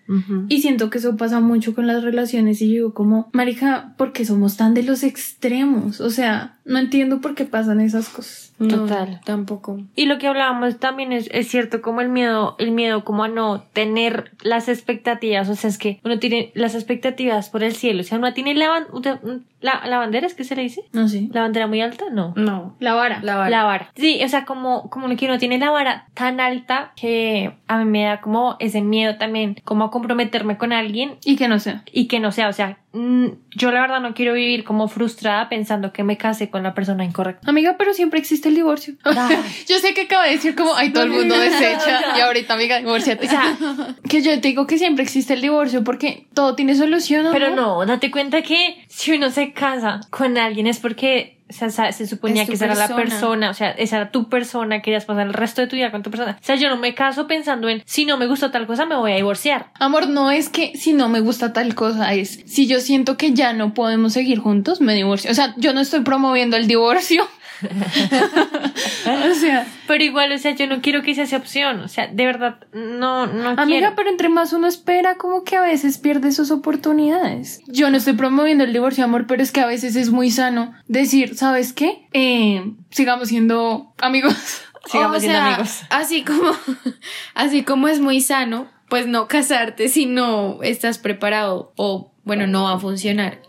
Y 0.49 0.61
siento 0.61 0.91
que 0.91 0.99
eso 0.99 1.17
pasa 1.17 1.39
mucho 1.39 1.73
con 1.73 1.87
las 1.87 2.03
relaciones 2.03 2.61
y 2.63 2.67
digo 2.67 2.95
como, 2.95 3.31
marica, 3.33 3.95
¿por 3.97 4.13
qué 4.13 4.25
somos 4.25 4.57
tan 4.57 4.75
de 4.75 4.83
los 4.83 5.05
extremos? 5.05 6.01
O 6.01 6.11
sea, 6.11 6.59
no 6.65 6.81
entiendo 6.81 7.21
por 7.21 7.37
qué 7.37 7.45
pasan 7.45 7.81
esas 7.81 8.09
cosas. 8.09 8.53
No, 8.59 8.69
Total. 8.69 9.21
Tampoco. 9.25 9.81
Y 9.95 10.07
lo 10.07 10.19
que 10.19 10.27
hablábamos 10.27 10.79
también 10.79 11.13
es, 11.13 11.29
es 11.33 11.49
cierto 11.49 11.81
como 11.81 12.01
el 12.01 12.09
miedo, 12.09 12.57
el 12.59 12.73
miedo 12.73 13.05
como 13.05 13.25
a 13.25 13.29
no 13.29 13.63
tener 13.73 14.33
las 14.43 14.69
expectativas, 14.69 15.49
o 15.49 15.55
sea, 15.55 15.71
es 15.71 15.79
que 15.79 16.01
uno 16.05 16.19
tiene 16.19 16.51
las 16.55 16.75
expectativas 16.75 17.49
por 17.49 17.63
el 17.63 17.75
cielo, 17.75 18.01
o 18.01 18.05
sea, 18.05 18.19
uno 18.19 18.35
tiene 18.35 18.55
la, 18.55 18.80
ban- 18.89 19.45
la, 19.61 19.83
la 19.87 19.99
bandera, 19.99 20.27
¿es 20.27 20.35
que 20.35 20.45
se 20.45 20.57
le 20.57 20.63
dice? 20.63 20.83
No 20.93 21.09
sé. 21.09 21.29
¿La 21.33 21.43
bandera 21.43 21.67
muy 21.67 21.81
alta? 21.81 22.07
No. 22.11 22.33
No. 22.37 22.75
La 22.81 22.95
vara. 22.95 23.21
La 23.23 23.37
vara. 23.37 23.51
La 23.51 23.65
vara. 23.65 23.91
Sí, 23.95 24.21
o 24.25 24.29
sea, 24.29 24.45
como, 24.45 24.89
como 24.91 25.15
que 25.17 25.27
uno 25.27 25.39
tiene 25.39 25.59
la 25.59 25.71
vara 25.71 26.07
tan 26.15 26.41
alta 26.41 26.93
que 26.97 27.53
a 27.69 27.79
mí 27.79 27.85
me 27.85 28.05
da 28.05 28.21
como 28.21 28.57
ese 28.59 28.81
miedo 28.81 29.17
también, 29.17 29.57
como 29.65 29.85
a 29.85 29.91
comprometerme 29.91 30.57
con 30.57 30.73
alguien 30.73 31.17
Y 31.25 31.37
que 31.37 31.49
no 31.49 31.59
sea. 31.59 31.83
y 31.93 32.07
que 32.09 32.21
no 32.21 32.33
sea, 32.33 32.49
o 32.49 32.53
sea, 32.53 32.79
yo 32.93 33.71
la 33.71 33.81
verdad 33.81 34.01
no 34.01 34.15
quiero 34.15 34.35
vivir 34.35 34.65
como 34.65 34.89
frustrada 34.89 35.49
pensando 35.49 35.93
que 35.93 36.03
me 36.03 36.17
case 36.17 36.51
con 36.51 36.63
la 36.63 36.75
persona 36.75 37.05
incorrecta. 37.05 37.49
Amiga, 37.49 37.77
pero 37.79 37.95
siempre 37.95 38.19
existe 38.19 38.49
el 38.49 38.57
divorcio. 38.57 38.95
yo 39.69 39.79
sé 39.79 39.95
que 39.95 40.03
acabo 40.03 40.25
de 40.25 40.31
decir 40.31 40.57
como, 40.57 40.75
ay, 40.75 40.93
todo 40.93 41.05
el 41.05 41.11
mundo 41.11 41.39
desecha 41.39 42.01
y 42.19 42.21
ahorita, 42.21 42.55
amiga, 42.55 42.79
divórciate. 42.79 43.27
O 43.27 43.31
sea, 43.31 43.57
que 44.09 44.23
yo 44.23 44.33
te 44.41 44.49
digo 44.49 44.67
que 44.67 44.79
siempre 44.79 45.05
existe 45.05 45.35
el 45.35 45.41
divorcio 45.41 45.85
porque 45.85 46.27
todo 46.35 46.57
tiene 46.57 46.75
solución. 46.75 47.27
¿o 47.27 47.33
pero 47.33 47.55
no, 47.55 47.85
date 47.87 48.11
cuenta 48.11 48.43
que 48.43 48.85
si 48.89 49.13
uno 49.13 49.31
se 49.31 49.53
casa 49.53 50.01
con 50.11 50.37
alguien 50.37 50.67
es 50.67 50.79
porque 50.81 51.40
o 51.51 51.71
sea, 51.71 51.93
se 51.93 52.07
suponía 52.07 52.47
que 52.47 52.55
esa 52.55 52.67
era 52.67 52.75
la 52.75 52.89
persona. 52.89 53.03
persona, 53.03 53.51
o 53.51 53.55
sea, 53.55 53.71
esa 53.73 53.97
era 53.97 54.11
tu 54.11 54.29
persona, 54.29 54.83
querías 54.83 55.05
pasar 55.05 55.27
el 55.27 55.33
resto 55.33 55.61
de 55.61 55.67
tu 55.67 55.77
vida 55.77 55.91
con 55.91 56.03
tu 56.03 56.11
persona. 56.11 56.39
O 56.41 56.45
sea, 56.45 56.57
yo 56.57 56.69
no 56.69 56.77
me 56.77 56.95
caso 56.95 57.27
pensando 57.27 57.69
en 57.69 57.83
si 57.87 58.05
no 58.05 58.17
me 58.17 58.27
gusta 58.27 58.51
tal 58.51 58.67
cosa, 58.67 58.87
me 58.87 58.97
voy 58.97 59.13
a 59.13 59.17
divorciar. 59.17 59.71
Amor, 59.75 60.09
no 60.09 60.31
es 60.31 60.49
que 60.49 60.77
si 60.77 60.93
no 60.93 61.09
me 61.09 61.21
gusta 61.21 61.53
tal 61.53 61.75
cosa, 61.75 62.15
es 62.15 62.41
si 62.47 62.67
yo 62.67 62.81
siento 62.81 63.17
que 63.17 63.33
ya 63.33 63.53
no 63.53 63.75
podemos 63.75 64.13
seguir 64.13 64.39
juntos, 64.39 64.81
me 64.81 64.95
divorcio. 64.95 65.31
O 65.31 65.35
sea, 65.35 65.55
yo 65.57 65.73
no 65.73 65.81
estoy 65.81 66.01
promoviendo 66.01 66.57
el 66.57 66.67
divorcio. 66.67 67.27
o 69.31 69.35
sea, 69.35 69.67
Pero 69.87 70.05
igual, 70.05 70.33
o 70.33 70.39
sea, 70.39 70.53
yo 70.53 70.67
no 70.67 70.81
quiero 70.81 71.03
que 71.03 71.11
esa 71.13 71.27
sea 71.27 71.39
opción. 71.39 71.81
O 71.81 71.89
sea, 71.89 72.07
de 72.07 72.27
verdad, 72.27 72.59
no, 72.73 73.27
no 73.27 73.49
amiga, 73.51 73.65
quiero. 73.67 73.93
pero 73.97 74.11
entre 74.11 74.29
más 74.29 74.53
uno 74.53 74.67
espera, 74.67 75.17
como 75.17 75.45
que 75.45 75.57
a 75.57 75.63
veces 75.63 75.99
pierde 75.99 76.33
sus 76.33 76.51
oportunidades. 76.51 77.61
Yo 77.67 77.91
no 77.91 77.97
estoy 77.97 78.15
promoviendo 78.15 78.65
el 78.65 78.73
divorcio, 78.73 79.05
amor, 79.05 79.27
pero 79.27 79.43
es 79.43 79.53
que 79.53 79.61
a 79.61 79.67
veces 79.67 79.97
es 79.97 80.11
muy 80.11 80.31
sano 80.31 80.75
decir, 80.87 81.37
¿sabes 81.37 81.73
qué? 81.73 82.07
Eh, 82.13 82.73
sigamos 82.91 83.29
siendo 83.29 83.93
amigos. 83.99 84.35
Sigamos 84.87 85.19
o 85.19 85.21
siendo 85.21 85.39
sea, 85.39 85.47
amigos. 85.55 85.83
Así 85.91 86.25
como, 86.25 86.53
así 87.35 87.65
como 87.65 87.87
es 87.89 88.01
muy 88.01 88.23
sano, 88.23 88.67
pues 88.89 89.07
no 89.07 89.29
casarte 89.29 89.89
si 89.89 90.07
no 90.07 90.63
estás 90.63 90.99
preparado 90.99 91.73
o, 91.77 92.13
bueno, 92.25 92.47
no 92.47 92.65
va 92.65 92.75
a 92.75 92.79
funcionar. 92.79 93.41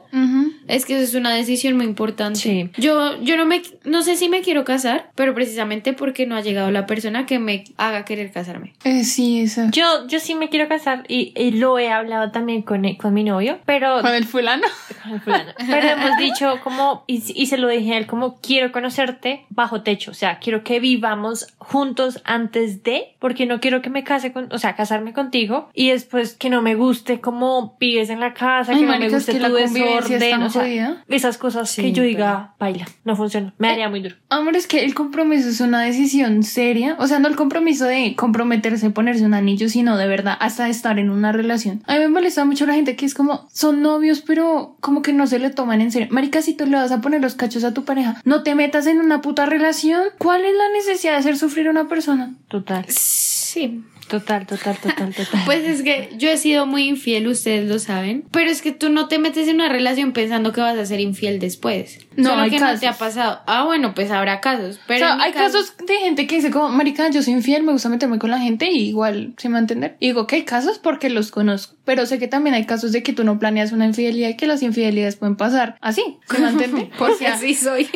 Es 0.67 0.85
que 0.85 0.95
eso 0.95 1.03
es 1.03 1.15
una 1.15 1.33
decisión 1.33 1.75
muy 1.77 1.85
importante. 1.85 2.39
Sí. 2.39 2.69
Yo, 2.77 3.21
yo 3.21 3.37
no 3.37 3.45
me, 3.45 3.61
no 3.83 4.01
sé 4.03 4.15
si 4.15 4.29
me 4.29 4.41
quiero 4.41 4.63
casar, 4.63 5.09
pero 5.15 5.33
precisamente 5.33 5.93
porque 5.93 6.25
no 6.25 6.35
ha 6.35 6.41
llegado 6.41 6.71
la 6.71 6.85
persona 6.85 7.25
que 7.25 7.39
me 7.39 7.63
haga 7.77 8.05
querer 8.05 8.31
casarme. 8.31 8.73
Eh, 8.83 9.03
sí, 9.03 9.41
eso. 9.41 9.63
Yo, 9.71 10.07
yo 10.07 10.19
sí 10.19 10.35
me 10.35 10.49
quiero 10.49 10.67
casar 10.67 11.03
y, 11.07 11.33
y 11.35 11.51
lo 11.51 11.77
he 11.79 11.89
hablado 11.89 12.31
también 12.31 12.61
con, 12.61 12.81
con 12.95 13.13
mi 13.13 13.23
novio, 13.23 13.59
pero 13.65 14.01
Con 14.01 14.13
el 14.13 14.25
fulano. 14.25 14.67
Con 15.03 15.13
el 15.13 15.21
fulano. 15.21 15.51
Pero 15.57 15.87
hemos 15.87 16.17
dicho 16.17 16.59
como, 16.63 17.03
y, 17.07 17.21
y 17.35 17.47
se 17.47 17.57
lo 17.57 17.67
dije 17.67 17.93
a 17.93 17.97
él, 17.97 18.07
como 18.07 18.39
quiero 18.39 18.71
conocerte 18.71 19.45
bajo 19.49 19.81
techo, 19.81 20.11
o 20.11 20.15
sea, 20.15 20.39
quiero 20.39 20.63
que 20.63 20.79
vivamos 20.79 21.47
juntos 21.57 22.21
antes 22.23 22.83
de, 22.83 23.15
porque 23.19 23.45
no 23.45 23.59
quiero 23.59 23.81
que 23.81 23.89
me 23.89 24.03
case 24.03 24.31
con, 24.31 24.51
o 24.51 24.57
sea, 24.57 24.75
casarme 24.75 25.13
contigo 25.13 25.69
y 25.73 25.89
después 25.89 26.33
que 26.33 26.49
no 26.49 26.61
me 26.61 26.75
guste 26.75 27.19
como 27.19 27.75
vives 27.79 28.09
en 28.09 28.19
la 28.19 28.33
casa, 28.33 28.71
Ay, 28.71 28.79
que 28.79 28.85
no 28.85 28.91
me 28.91 28.99
marica, 28.99 29.17
es 29.17 29.25
guste 29.25 29.39
que 29.39 29.45
tu 29.45 29.53
desorden, 29.53 30.31
tan 30.31 30.43
o 30.43 30.49
sea, 30.49 30.60
esas 31.07 31.37
cosas 31.37 31.69
Sí, 31.69 31.81
que 31.81 31.89
yo 31.91 31.95
pero- 32.03 32.07
diga, 32.07 32.53
baila, 32.59 32.85
no 33.03 33.15
funciona, 33.15 33.53
me 33.57 33.69
haría 33.69 33.89
muy 33.89 34.01
duro. 34.01 34.15
Amor, 34.29 34.55
es 34.55 34.67
que 34.67 34.83
el 34.83 34.93
compromiso 34.93 35.49
es 35.49 35.59
una 35.61 35.81
decisión 35.81 36.43
seria. 36.43 36.95
O 36.99 37.07
sea, 37.07 37.19
no 37.19 37.27
el 37.27 37.35
compromiso 37.35 37.85
de 37.85 38.15
comprometerse, 38.15 38.89
ponerse 38.89 39.25
un 39.25 39.33
anillo, 39.33 39.69
sino 39.69 39.97
de 39.97 40.07
verdad 40.07 40.37
hasta 40.39 40.69
estar 40.69 40.99
en 40.99 41.09
una 41.09 41.31
relación. 41.31 41.83
A 41.87 41.93
mí 41.93 41.99
me 41.99 42.07
molesta 42.09 42.45
mucho 42.45 42.65
la 42.65 42.73
gente 42.73 42.95
que 42.95 43.05
es 43.05 43.13
como, 43.13 43.47
son 43.53 43.81
novios, 43.81 44.21
pero 44.21 44.77
como 44.79 45.01
que 45.01 45.13
no 45.13 45.27
se 45.27 45.39
le 45.39 45.49
toman 45.49 45.81
en 45.81 45.91
serio. 45.91 46.07
Marica, 46.11 46.41
si 46.41 46.53
tú 46.53 46.65
le 46.65 46.77
vas 46.77 46.91
a 46.91 47.01
poner 47.01 47.21
los 47.21 47.35
cachos 47.35 47.63
a 47.63 47.73
tu 47.73 47.83
pareja, 47.85 48.21
no 48.25 48.43
te 48.43 48.55
metas 48.55 48.87
en 48.87 48.99
una 48.99 49.21
puta 49.21 49.45
relación. 49.45 50.03
¿Cuál 50.17 50.41
es 50.45 50.53
la 50.55 50.69
necesidad 50.73 51.13
de 51.13 51.19
hacer 51.19 51.37
sufrir 51.37 51.67
a 51.67 51.71
una 51.71 51.87
persona? 51.87 52.33
Total, 52.47 52.85
Sí. 52.87 53.83
Total, 54.11 54.45
total, 54.45 54.77
total, 54.77 55.15
total. 55.15 55.41
Pues 55.45 55.63
es 55.67 55.81
que 55.81 56.09
yo 56.17 56.29
he 56.29 56.37
sido 56.37 56.65
muy 56.67 56.83
infiel, 56.87 57.27
ustedes 57.27 57.67
lo 57.67 57.79
saben. 57.79 58.25
Pero 58.31 58.49
es 58.51 58.61
que 58.61 58.71
tú 58.71 58.89
no 58.89 59.07
te 59.07 59.17
metes 59.17 59.47
en 59.47 59.55
una 59.55 59.69
relación 59.69 60.11
pensando 60.11 60.51
que 60.51 60.61
vas 60.61 60.77
a 60.77 60.85
ser 60.85 60.99
infiel 60.99 61.39
después. 61.39 61.99
No, 62.15 62.31
Solo 62.31 62.41
hay 62.43 62.49
que 62.51 62.59
no 62.59 62.77
te 62.79 62.87
ha 62.87 62.93
pasado. 62.93 63.39
Ah, 63.47 63.63
bueno, 63.65 63.95
pues 63.95 64.11
habrá 64.11 64.41
casos. 64.41 64.79
Pero 64.85 65.05
o 65.05 65.09
sea, 65.09 65.21
hay 65.23 65.31
caso- 65.31 65.57
casos 65.59 65.75
de 65.87 65.95
gente 65.95 66.27
que 66.27 66.35
dice 66.35 66.51
como, 66.51 66.69
marica, 66.69 67.09
yo 67.09 67.23
soy 67.23 67.33
infiel, 67.33 67.63
me 67.63 67.71
gusta 67.71 67.89
meterme 67.89 68.19
con 68.19 68.29
la 68.29 68.39
gente 68.39 68.69
y 68.71 68.89
igual, 68.89 69.33
¿se 69.37 69.47
me 69.49 69.53
va 69.53 69.59
a 69.59 69.61
entender? 69.61 69.95
Y 69.99 70.07
digo 70.07 70.27
que 70.27 70.35
hay 70.35 70.43
casos 70.43 70.77
porque 70.77 71.09
los 71.09 71.31
conozco, 71.31 71.75
pero 71.85 72.05
sé 72.05 72.19
que 72.19 72.27
también 72.27 72.53
hay 72.53 72.65
casos 72.65 72.91
de 72.91 73.01
que 73.01 73.13
tú 73.13 73.23
no 73.23 73.39
planeas 73.39 73.71
una 73.71 73.85
infidelidad 73.85 74.29
y 74.29 74.37
que 74.37 74.45
las 74.47 74.61
infidelidades 74.61 75.15
pueden 75.15 75.35
pasar 75.37 75.77
así, 75.81 76.03
¿se 76.29 76.67
me? 76.67 76.89
Porque 76.97 77.27
así 77.27 77.55
soy. 77.55 77.87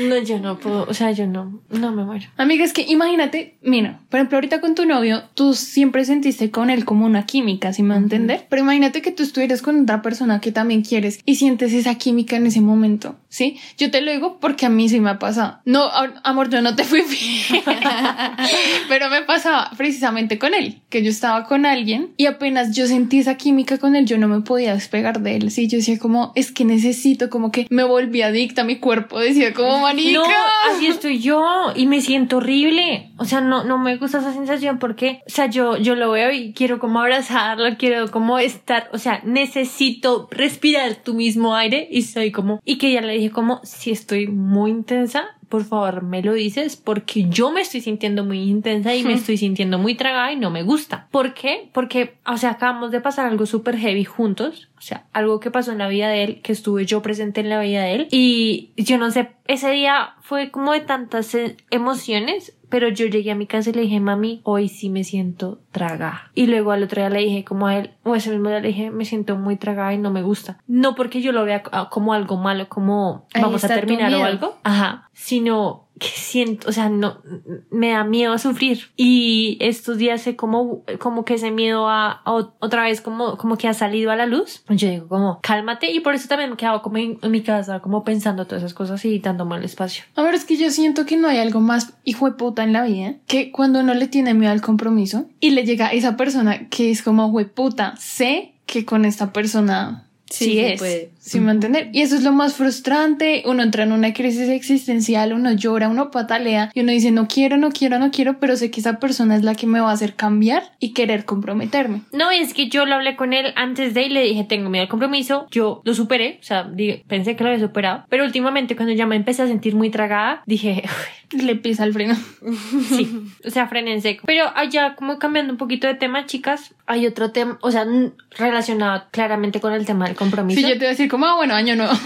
No, 0.00 0.18
yo 0.18 0.38
no 0.40 0.58
puedo, 0.58 0.84
o 0.88 0.94
sea, 0.94 1.12
yo 1.12 1.26
no, 1.26 1.62
no 1.70 1.92
me 1.92 2.04
muero. 2.04 2.26
Amiga, 2.36 2.64
es 2.64 2.72
que 2.72 2.82
imagínate, 2.88 3.56
mira, 3.62 4.00
por 4.10 4.18
ejemplo, 4.18 4.36
ahorita 4.36 4.60
con 4.60 4.74
tu 4.74 4.84
novio, 4.84 5.22
tú 5.34 5.54
siempre 5.54 6.04
sentiste 6.04 6.50
con 6.50 6.70
él 6.70 6.84
como 6.84 7.06
una 7.06 7.24
química, 7.24 7.72
¿sí 7.72 7.82
me 7.82 7.90
va 7.90 7.94
a 7.94 7.98
entender? 7.98 8.46
Pero 8.50 8.62
imagínate 8.62 9.00
que 9.00 9.12
tú 9.12 9.22
estuvieras 9.22 9.62
con 9.62 9.80
otra 9.82 10.02
persona 10.02 10.40
que 10.40 10.50
también 10.52 10.82
quieres 10.82 11.20
y 11.24 11.36
sientes 11.36 11.72
esa 11.72 11.94
química 11.94 12.36
en 12.36 12.46
ese 12.46 12.60
momento, 12.60 13.16
¿sí? 13.28 13.58
Yo 13.78 13.90
te 13.92 14.00
lo 14.00 14.10
digo 14.12 14.38
porque 14.40 14.66
a 14.66 14.70
mí 14.70 14.88
sí 14.88 14.98
me 15.00 15.10
ha 15.10 15.18
pasado. 15.20 15.60
No, 15.64 15.84
a- 15.84 16.20
amor, 16.24 16.50
yo 16.50 16.60
no 16.62 16.74
te 16.74 16.82
fui 16.84 17.02
fiel, 17.02 17.62
pero 18.88 19.08
me 19.10 19.22
pasaba 19.22 19.70
precisamente 19.76 20.38
con 20.38 20.54
él, 20.54 20.82
que 20.88 21.02
yo 21.02 21.10
estaba 21.10 21.44
con 21.44 21.64
alguien 21.66 22.10
y 22.16 22.26
apenas 22.26 22.74
yo 22.74 22.86
sentí 22.86 23.18
esa 23.20 23.36
química 23.36 23.78
con 23.78 23.96
él, 23.96 24.04
yo 24.06 24.18
no 24.18 24.28
me 24.28 24.40
podía 24.40 24.74
despegar 24.74 25.20
de 25.20 25.36
él, 25.36 25.50
¿sí? 25.50 25.68
Yo 25.68 25.78
decía 25.78 25.98
como, 25.98 26.32
es 26.34 26.52
que 26.52 26.64
necesito, 26.64 27.30
como 27.30 27.50
que 27.52 27.66
me 27.70 27.84
volví 27.84 28.22
adicta, 28.22 28.64
mi 28.64 28.76
cuerpo 28.76 29.18
decía 29.20 29.52
como, 29.54 29.75
manica. 29.80 30.20
No, 30.20 30.24
así 30.70 30.86
estoy 30.86 31.20
yo 31.20 31.72
y 31.74 31.86
me 31.86 32.00
siento 32.00 32.38
horrible. 32.38 33.10
O 33.18 33.24
sea, 33.24 33.40
no, 33.40 33.64
no 33.64 33.78
me 33.78 33.96
gusta 33.96 34.18
esa 34.18 34.32
sensación 34.32 34.78
porque, 34.78 35.22
o 35.26 35.30
sea, 35.30 35.46
yo, 35.46 35.76
yo 35.76 35.94
lo 35.94 36.10
veo 36.10 36.30
y 36.32 36.52
quiero 36.52 36.78
como 36.78 37.00
abrazarlo, 37.00 37.76
quiero 37.78 38.10
como 38.10 38.38
estar, 38.38 38.88
o 38.92 38.98
sea, 38.98 39.20
necesito 39.24 40.28
respirar 40.30 40.96
tu 40.96 41.14
mismo 41.14 41.54
aire 41.54 41.88
y 41.90 42.02
soy 42.02 42.30
como, 42.30 42.60
y 42.64 42.78
que 42.78 42.92
ya 42.92 43.00
le 43.00 43.14
dije 43.14 43.30
como, 43.30 43.60
si 43.64 43.90
estoy 43.90 44.26
muy 44.26 44.70
intensa, 44.70 45.35
por 45.48 45.64
favor 45.64 46.02
me 46.02 46.22
lo 46.22 46.32
dices 46.32 46.76
porque 46.76 47.26
yo 47.28 47.50
me 47.50 47.60
estoy 47.60 47.80
sintiendo 47.80 48.24
muy 48.24 48.42
intensa 48.42 48.94
y 48.94 49.04
me 49.04 49.12
estoy 49.12 49.36
sintiendo 49.36 49.78
muy 49.78 49.94
tragada 49.94 50.32
y 50.32 50.36
no 50.36 50.50
me 50.50 50.62
gusta. 50.62 51.08
¿Por 51.10 51.34
qué? 51.34 51.68
Porque, 51.72 52.16
o 52.26 52.36
sea, 52.36 52.52
acabamos 52.52 52.90
de 52.90 53.00
pasar 53.00 53.26
algo 53.26 53.46
súper 53.46 53.76
heavy 53.76 54.04
juntos, 54.04 54.68
o 54.78 54.80
sea, 54.80 55.06
algo 55.12 55.40
que 55.40 55.50
pasó 55.50 55.72
en 55.72 55.78
la 55.78 55.88
vida 55.88 56.08
de 56.08 56.24
él, 56.24 56.40
que 56.42 56.52
estuve 56.52 56.84
yo 56.84 57.02
presente 57.02 57.40
en 57.40 57.48
la 57.48 57.60
vida 57.60 57.84
de 57.84 57.94
él 57.94 58.08
y 58.10 58.72
yo 58.76 58.98
no 58.98 59.10
sé, 59.10 59.30
ese 59.46 59.70
día 59.70 60.14
fue 60.20 60.50
como 60.50 60.72
de 60.72 60.80
tantas 60.80 61.34
eh, 61.34 61.56
emociones 61.70 62.55
pero 62.68 62.88
yo 62.88 63.06
llegué 63.06 63.30
a 63.30 63.34
mi 63.34 63.46
casa 63.46 63.70
y 63.70 63.72
le 63.72 63.82
dije, 63.82 64.00
mami, 64.00 64.40
hoy 64.44 64.68
sí 64.68 64.90
me 64.90 65.04
siento 65.04 65.60
traga. 65.70 66.30
Y 66.34 66.46
luego 66.46 66.72
al 66.72 66.82
otro 66.82 67.00
día 67.00 67.10
le 67.10 67.20
dije 67.20 67.44
como 67.44 67.66
a 67.66 67.76
él, 67.76 67.90
o 68.02 68.14
ese 68.14 68.30
mismo 68.30 68.48
día 68.48 68.60
le 68.60 68.68
dije, 68.68 68.90
me 68.90 69.04
siento 69.04 69.36
muy 69.36 69.56
tragada 69.56 69.94
y 69.94 69.98
no 69.98 70.10
me 70.10 70.22
gusta. 70.22 70.58
No 70.66 70.94
porque 70.94 71.20
yo 71.20 71.32
lo 71.32 71.44
vea 71.44 71.62
como 71.62 72.12
algo 72.12 72.36
malo, 72.36 72.68
como 72.68 73.26
vamos 73.40 73.64
a 73.64 73.68
terminar 73.68 74.12
o 74.14 74.24
algo. 74.24 74.58
Ajá. 74.64 75.08
Sino 75.12 75.85
que 75.98 76.08
siento, 76.08 76.68
o 76.68 76.72
sea, 76.72 76.88
no, 76.88 77.22
me 77.70 77.90
da 77.90 78.04
miedo 78.04 78.32
a 78.32 78.38
sufrir. 78.38 78.90
Y 78.96 79.56
estos 79.60 79.96
días 79.98 80.20
sé 80.22 80.36
como, 80.36 80.84
como 80.98 81.24
que 81.24 81.34
ese 81.34 81.50
miedo 81.50 81.88
a, 81.88 82.20
a 82.24 82.32
otra 82.32 82.82
vez 82.82 83.00
como, 83.00 83.36
como 83.38 83.56
que 83.56 83.66
ha 83.68 83.74
salido 83.74 84.10
a 84.10 84.16
la 84.16 84.26
luz. 84.26 84.62
Yo 84.68 84.90
digo 84.90 85.08
como, 85.08 85.40
cálmate. 85.42 85.90
Y 85.90 86.00
por 86.00 86.14
eso 86.14 86.28
también 86.28 86.50
me 86.50 86.56
quedaba 86.56 86.82
como 86.82 86.98
en, 86.98 87.18
en 87.22 87.30
mi 87.30 87.40
casa, 87.42 87.80
como 87.80 88.04
pensando 88.04 88.46
todas 88.46 88.62
esas 88.62 88.74
cosas 88.74 89.04
y 89.04 89.18
dándome 89.18 89.56
el 89.56 89.64
espacio. 89.64 90.04
A 90.16 90.22
ver, 90.22 90.34
es 90.34 90.44
que 90.44 90.56
yo 90.56 90.70
siento 90.70 91.06
que 91.06 91.16
no 91.16 91.28
hay 91.28 91.38
algo 91.38 91.60
más 91.60 91.94
hijo 92.04 92.26
de 92.26 92.36
puta 92.36 92.62
en 92.62 92.72
la 92.72 92.84
vida 92.84 93.14
que 93.26 93.50
cuando 93.50 93.80
uno 93.80 93.94
le 93.94 94.06
tiene 94.08 94.34
miedo 94.34 94.52
al 94.52 94.60
compromiso 94.60 95.26
y 95.40 95.50
le 95.50 95.64
llega 95.64 95.92
esa 95.92 96.16
persona 96.16 96.68
que 96.68 96.90
es 96.90 97.02
como, 97.02 97.30
güey, 97.30 97.46
puta, 97.46 97.94
sé 97.96 98.52
que 98.66 98.84
con 98.84 99.04
esta 99.04 99.32
persona 99.32 100.06
sí, 100.28 100.44
Sí, 100.44 100.60
es. 100.60 100.78
puede. 100.78 101.10
¿Sí 101.26 101.40
me 101.40 101.50
entender? 101.50 101.90
Y 101.92 102.02
eso 102.02 102.14
es 102.14 102.22
lo 102.22 102.30
más 102.30 102.54
frustrante. 102.54 103.42
Uno 103.46 103.64
entra 103.64 103.82
en 103.82 103.90
una 103.90 104.12
crisis 104.12 104.48
existencial, 104.48 105.32
uno 105.32 105.52
llora, 105.52 105.88
uno 105.88 106.12
patalea 106.12 106.70
y 106.72 106.80
uno 106.80 106.92
dice, 106.92 107.10
no 107.10 107.26
quiero, 107.26 107.56
no 107.56 107.70
quiero, 107.72 107.98
no 107.98 108.12
quiero, 108.12 108.38
pero 108.38 108.54
sé 108.54 108.70
que 108.70 108.78
esa 108.78 109.00
persona 109.00 109.34
es 109.34 109.42
la 109.42 109.56
que 109.56 109.66
me 109.66 109.80
va 109.80 109.90
a 109.90 109.94
hacer 109.94 110.14
cambiar 110.14 110.62
y 110.78 110.92
querer 110.92 111.24
comprometerme. 111.24 112.02
No, 112.12 112.30
es 112.30 112.54
que 112.54 112.68
yo 112.68 112.86
lo 112.86 112.94
hablé 112.94 113.16
con 113.16 113.32
él 113.32 113.52
antes 113.56 113.92
de 113.92 114.04
y 114.04 114.08
le 114.10 114.22
dije, 114.22 114.44
tengo 114.44 114.70
miedo 114.70 114.84
al 114.84 114.88
compromiso. 114.88 115.48
Yo 115.50 115.82
lo 115.84 115.94
superé, 115.94 116.38
o 116.40 116.44
sea, 116.44 116.70
pensé 117.08 117.34
que 117.34 117.42
lo 117.42 117.50
había 117.50 117.66
superado. 117.66 118.04
Pero 118.08 118.24
últimamente 118.24 118.76
cuando 118.76 118.94
ya 118.94 119.06
me 119.06 119.16
empecé 119.16 119.42
a 119.42 119.48
sentir 119.48 119.74
muy 119.74 119.90
tragada, 119.90 120.44
dije, 120.46 120.84
Le 121.32 121.56
pisa 121.56 121.84
el 121.84 121.92
freno. 121.92 122.14
sí, 122.88 123.32
o 123.44 123.50
sea, 123.50 123.66
frené 123.66 123.94
en 123.94 124.02
seco. 124.02 124.22
Pero 124.26 124.44
allá 124.54 124.94
como 124.94 125.18
cambiando 125.18 125.52
un 125.52 125.58
poquito 125.58 125.86
de 125.86 125.94
tema, 125.94 126.26
chicas, 126.26 126.74
hay 126.86 127.06
otro 127.06 127.32
tema, 127.32 127.58
o 127.62 127.70
sea, 127.70 127.86
relacionado 128.30 129.04
claramente 129.10 129.60
con 129.60 129.72
el 129.72 129.84
tema 129.84 130.06
del 130.06 130.14
compromiso. 130.14 130.60
Si 130.60 130.66
yo 130.66 130.74
te 130.74 130.78
voy 130.78 130.86
a 130.86 130.90
decir 130.90 131.08
como, 131.16 131.26
ah, 131.26 131.36
bueno, 131.36 131.54
año 131.54 131.76
nuevo. 131.76 131.92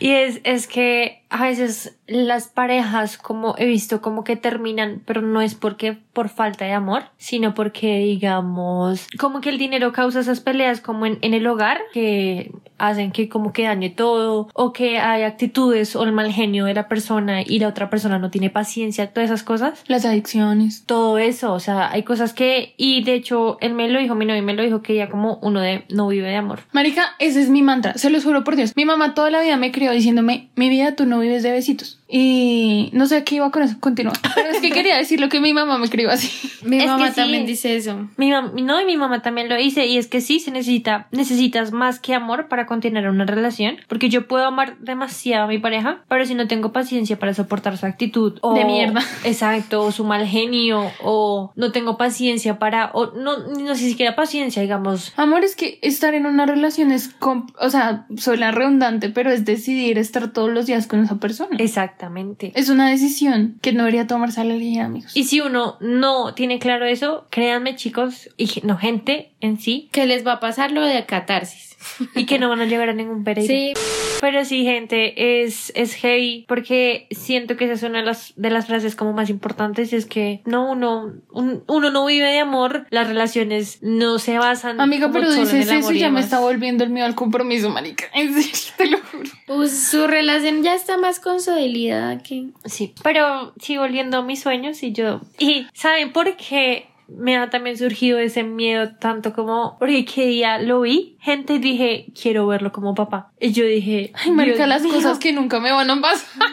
Y 0.00 0.10
es, 0.10 0.40
es 0.42 0.66
que 0.66 1.22
a 1.30 1.44
veces 1.44 1.96
las 2.08 2.48
parejas, 2.48 3.18
como 3.18 3.54
he 3.56 3.66
visto, 3.66 4.02
como 4.02 4.24
que 4.24 4.34
terminan, 4.34 5.00
pero 5.06 5.22
no 5.22 5.40
es 5.40 5.54
porque 5.54 5.96
por 6.12 6.28
falta 6.28 6.64
de 6.64 6.72
amor, 6.72 7.04
sino 7.18 7.54
porque, 7.54 7.98
digamos, 7.98 9.06
como 9.16 9.40
que 9.40 9.50
el 9.50 9.58
dinero 9.58 9.92
causa 9.92 10.18
esas 10.18 10.40
peleas 10.40 10.80
como 10.80 11.06
en, 11.06 11.18
en 11.22 11.34
el 11.34 11.46
hogar, 11.46 11.80
que 11.92 12.50
hacen 12.82 13.12
que 13.12 13.28
como 13.28 13.52
que 13.52 13.64
dañe 13.64 13.90
todo, 13.90 14.48
o 14.54 14.72
que 14.72 14.98
hay 14.98 15.22
actitudes 15.22 15.94
o 15.96 16.02
el 16.02 16.12
mal 16.12 16.32
genio 16.32 16.64
de 16.64 16.74
la 16.74 16.88
persona 16.88 17.42
y 17.42 17.58
la 17.60 17.68
otra 17.68 17.90
persona 17.90 18.18
no 18.18 18.30
tiene 18.30 18.50
paciencia, 18.50 19.06
todas 19.12 19.30
esas 19.30 19.42
cosas. 19.44 19.82
Las 19.86 20.04
adicciones. 20.04 20.84
Todo 20.84 21.18
eso, 21.18 21.52
o 21.52 21.60
sea, 21.60 21.90
hay 21.90 22.02
cosas 22.02 22.32
que, 22.32 22.74
y 22.76 23.04
de 23.04 23.14
hecho, 23.14 23.56
él 23.60 23.74
me 23.74 23.88
lo 23.88 24.00
dijo, 24.00 24.14
mi 24.14 24.26
novio 24.26 24.42
me 24.42 24.54
lo 24.54 24.62
dijo, 24.62 24.82
que 24.82 24.94
ya 24.94 25.08
como 25.08 25.38
uno 25.42 25.60
de 25.60 25.84
no 25.90 26.08
vive 26.08 26.28
de 26.28 26.36
amor. 26.36 26.60
Marica, 26.72 27.14
ese 27.18 27.40
es 27.40 27.48
mi 27.48 27.62
mantra, 27.62 27.94
se 27.94 28.10
los 28.10 28.24
juro 28.24 28.44
por 28.44 28.56
Dios. 28.56 28.72
Mi 28.74 28.84
mamá 28.84 29.14
toda 29.14 29.30
la 29.30 29.40
vida 29.40 29.56
me 29.56 29.70
crió 29.70 29.92
diciéndome, 29.92 30.50
mi 30.56 30.68
vida 30.68 30.96
tú 30.96 31.06
no 31.06 31.20
vives 31.20 31.42
de 31.42 31.52
besitos. 31.52 32.01
Y 32.14 32.90
no 32.92 33.06
sé 33.06 33.16
a 33.16 33.24
qué 33.24 33.36
iba 33.36 33.50
con 33.50 33.62
eso, 33.62 33.76
continúa. 33.80 34.12
Pero 34.34 34.50
es 34.50 34.60
que 34.60 34.70
quería 34.70 34.98
decir 34.98 35.18
lo 35.18 35.30
que 35.30 35.40
mi 35.40 35.54
mamá 35.54 35.78
me 35.78 35.88
crió 35.88 36.10
así. 36.10 36.30
Mi 36.62 36.78
Es 36.78 36.86
mamá 36.86 37.08
sí. 37.08 37.16
también 37.16 37.46
dice 37.46 37.74
eso. 37.74 38.06
Mi 38.18 38.28
mam- 38.30 38.52
no, 38.62 38.80
y 38.80 38.84
mi 38.84 38.98
mamá 38.98 39.22
también 39.22 39.48
lo 39.48 39.56
dice, 39.56 39.86
y 39.86 39.96
es 39.96 40.08
que 40.08 40.20
sí, 40.20 40.38
se 40.38 40.50
necesita, 40.50 41.08
necesitas 41.10 41.72
más 41.72 42.00
que 42.00 42.14
amor 42.14 42.48
para 42.48 42.66
continuar 42.66 43.08
una 43.08 43.24
relación, 43.24 43.76
porque 43.88 44.10
yo 44.10 44.28
puedo 44.28 44.44
amar 44.44 44.76
demasiado 44.78 45.44
a 45.44 45.48
mi 45.48 45.58
pareja, 45.58 46.04
pero 46.08 46.26
si 46.26 46.34
no 46.34 46.46
tengo 46.48 46.70
paciencia 46.70 47.18
para 47.18 47.32
soportar 47.32 47.78
su 47.78 47.86
actitud, 47.86 48.38
o, 48.42 48.54
De 48.54 48.66
mierda. 48.66 49.00
exacto, 49.24 49.82
o 49.82 49.90
su 49.90 50.04
mal 50.04 50.26
genio, 50.26 50.90
o 51.02 51.52
no 51.56 51.72
tengo 51.72 51.96
paciencia 51.96 52.58
para, 52.58 52.90
o 52.92 53.12
no, 53.12 53.38
no 53.48 53.74
sé 53.74 53.88
siquiera 53.88 54.14
paciencia, 54.14 54.60
digamos, 54.60 55.14
Amor, 55.16 55.44
es 55.44 55.56
que 55.56 55.78
estar 55.82 56.12
en 56.14 56.26
una 56.26 56.44
relación 56.44 56.92
es, 56.92 57.14
o 57.58 57.70
sea, 57.70 58.06
suena 58.18 58.50
redundante, 58.50 59.08
pero 59.08 59.30
es 59.30 59.46
decidir 59.46 59.96
estar 59.96 60.32
todos 60.32 60.50
los 60.50 60.66
días 60.66 60.86
con 60.86 61.02
esa 61.02 61.16
persona. 61.16 61.56
Exactamente. 62.02 62.52
Es 62.54 62.68
una 62.68 62.90
decisión 62.90 63.58
que 63.62 63.72
no 63.72 63.80
debería 63.80 64.06
tomarse 64.06 64.40
a 64.40 64.44
la 64.44 64.54
ligera, 64.54 64.86
amigos. 64.86 65.16
Y 65.16 65.24
si 65.24 65.40
uno 65.40 65.76
no 65.80 66.34
tiene 66.34 66.58
claro 66.58 66.84
eso, 66.84 67.26
créanme 67.30 67.76
chicos, 67.76 68.28
y 68.36 68.48
no 68.64 68.76
gente 68.76 69.32
en 69.40 69.58
sí, 69.58 69.88
Que 69.92 70.06
les 70.06 70.26
va 70.26 70.34
a 70.34 70.40
pasar 70.40 70.72
lo 70.72 70.82
de 70.82 71.06
catarsis. 71.06 71.71
y 72.14 72.26
que 72.26 72.38
no 72.38 72.48
van 72.48 72.60
a 72.60 72.66
llegar 72.66 72.88
a 72.88 72.92
ningún 72.92 73.24
pereira. 73.24 73.52
Sí, 73.52 73.72
Pero 74.20 74.44
sí, 74.44 74.64
gente, 74.64 75.42
es, 75.44 75.72
es 75.74 75.94
heavy 75.94 76.44
porque 76.48 77.06
siento 77.10 77.56
que 77.56 77.64
esa 77.64 77.74
es 77.74 77.82
una 77.82 77.98
de 78.00 78.04
las, 78.04 78.32
de 78.36 78.50
las 78.50 78.66
frases 78.66 78.94
como 78.94 79.12
más 79.12 79.30
importantes 79.30 79.92
y 79.92 79.96
es 79.96 80.06
que 80.06 80.40
no, 80.44 80.70
uno, 80.70 81.12
un- 81.30 81.64
uno 81.66 81.90
no 81.90 82.06
vive 82.06 82.26
de 82.30 82.38
amor, 82.40 82.86
las 82.90 83.08
relaciones 83.08 83.78
no 83.82 84.18
se 84.18 84.38
basan 84.38 84.80
Amiga, 84.80 85.10
pero 85.12 85.30
dices 85.32 85.68
eso 85.70 85.92
y 85.92 85.98
ya 85.98 86.10
me 86.10 86.20
está 86.20 86.38
volviendo 86.40 86.84
el 86.84 86.90
miedo 86.90 87.06
al 87.06 87.14
compromiso, 87.14 87.68
marica. 87.70 88.04
En 88.14 88.32
serio, 88.34 88.52
te 88.76 88.86
lo 88.86 88.98
juro. 88.98 89.30
pues 89.46 89.76
su 89.76 90.06
relación 90.06 90.62
ya 90.62 90.74
está 90.74 90.96
más 90.98 91.18
consolidada 91.20 92.18
que... 92.22 92.48
Sí, 92.64 92.94
pero 93.02 93.52
sí, 93.60 93.76
volviendo 93.76 94.18
a 94.18 94.22
mis 94.22 94.40
sueños 94.40 94.82
y 94.82 94.92
yo... 94.92 95.20
Y 95.38 95.66
¿saben 95.74 96.12
por 96.12 96.36
qué? 96.36 96.86
Me 97.16 97.36
ha 97.36 97.50
también 97.50 97.76
surgido 97.76 98.18
ese 98.18 98.42
miedo 98.42 98.94
tanto 98.98 99.32
como 99.32 99.76
porque 99.78 100.04
que 100.04 100.26
día 100.26 100.58
lo 100.58 100.80
vi, 100.80 101.16
gente 101.20 101.58
dije, 101.58 102.06
quiero 102.20 102.46
verlo 102.46 102.72
como 102.72 102.94
papá. 102.94 103.32
Y 103.40 103.52
yo 103.52 103.64
dije, 103.64 104.12
Ay, 104.14 104.30
marica, 104.30 104.66
las 104.66 104.82
mío. 104.82 104.94
cosas 104.94 105.18
que 105.18 105.32
nunca 105.32 105.60
me 105.60 105.70
van 105.72 105.90
a 105.90 106.00
pasar. 106.00 106.44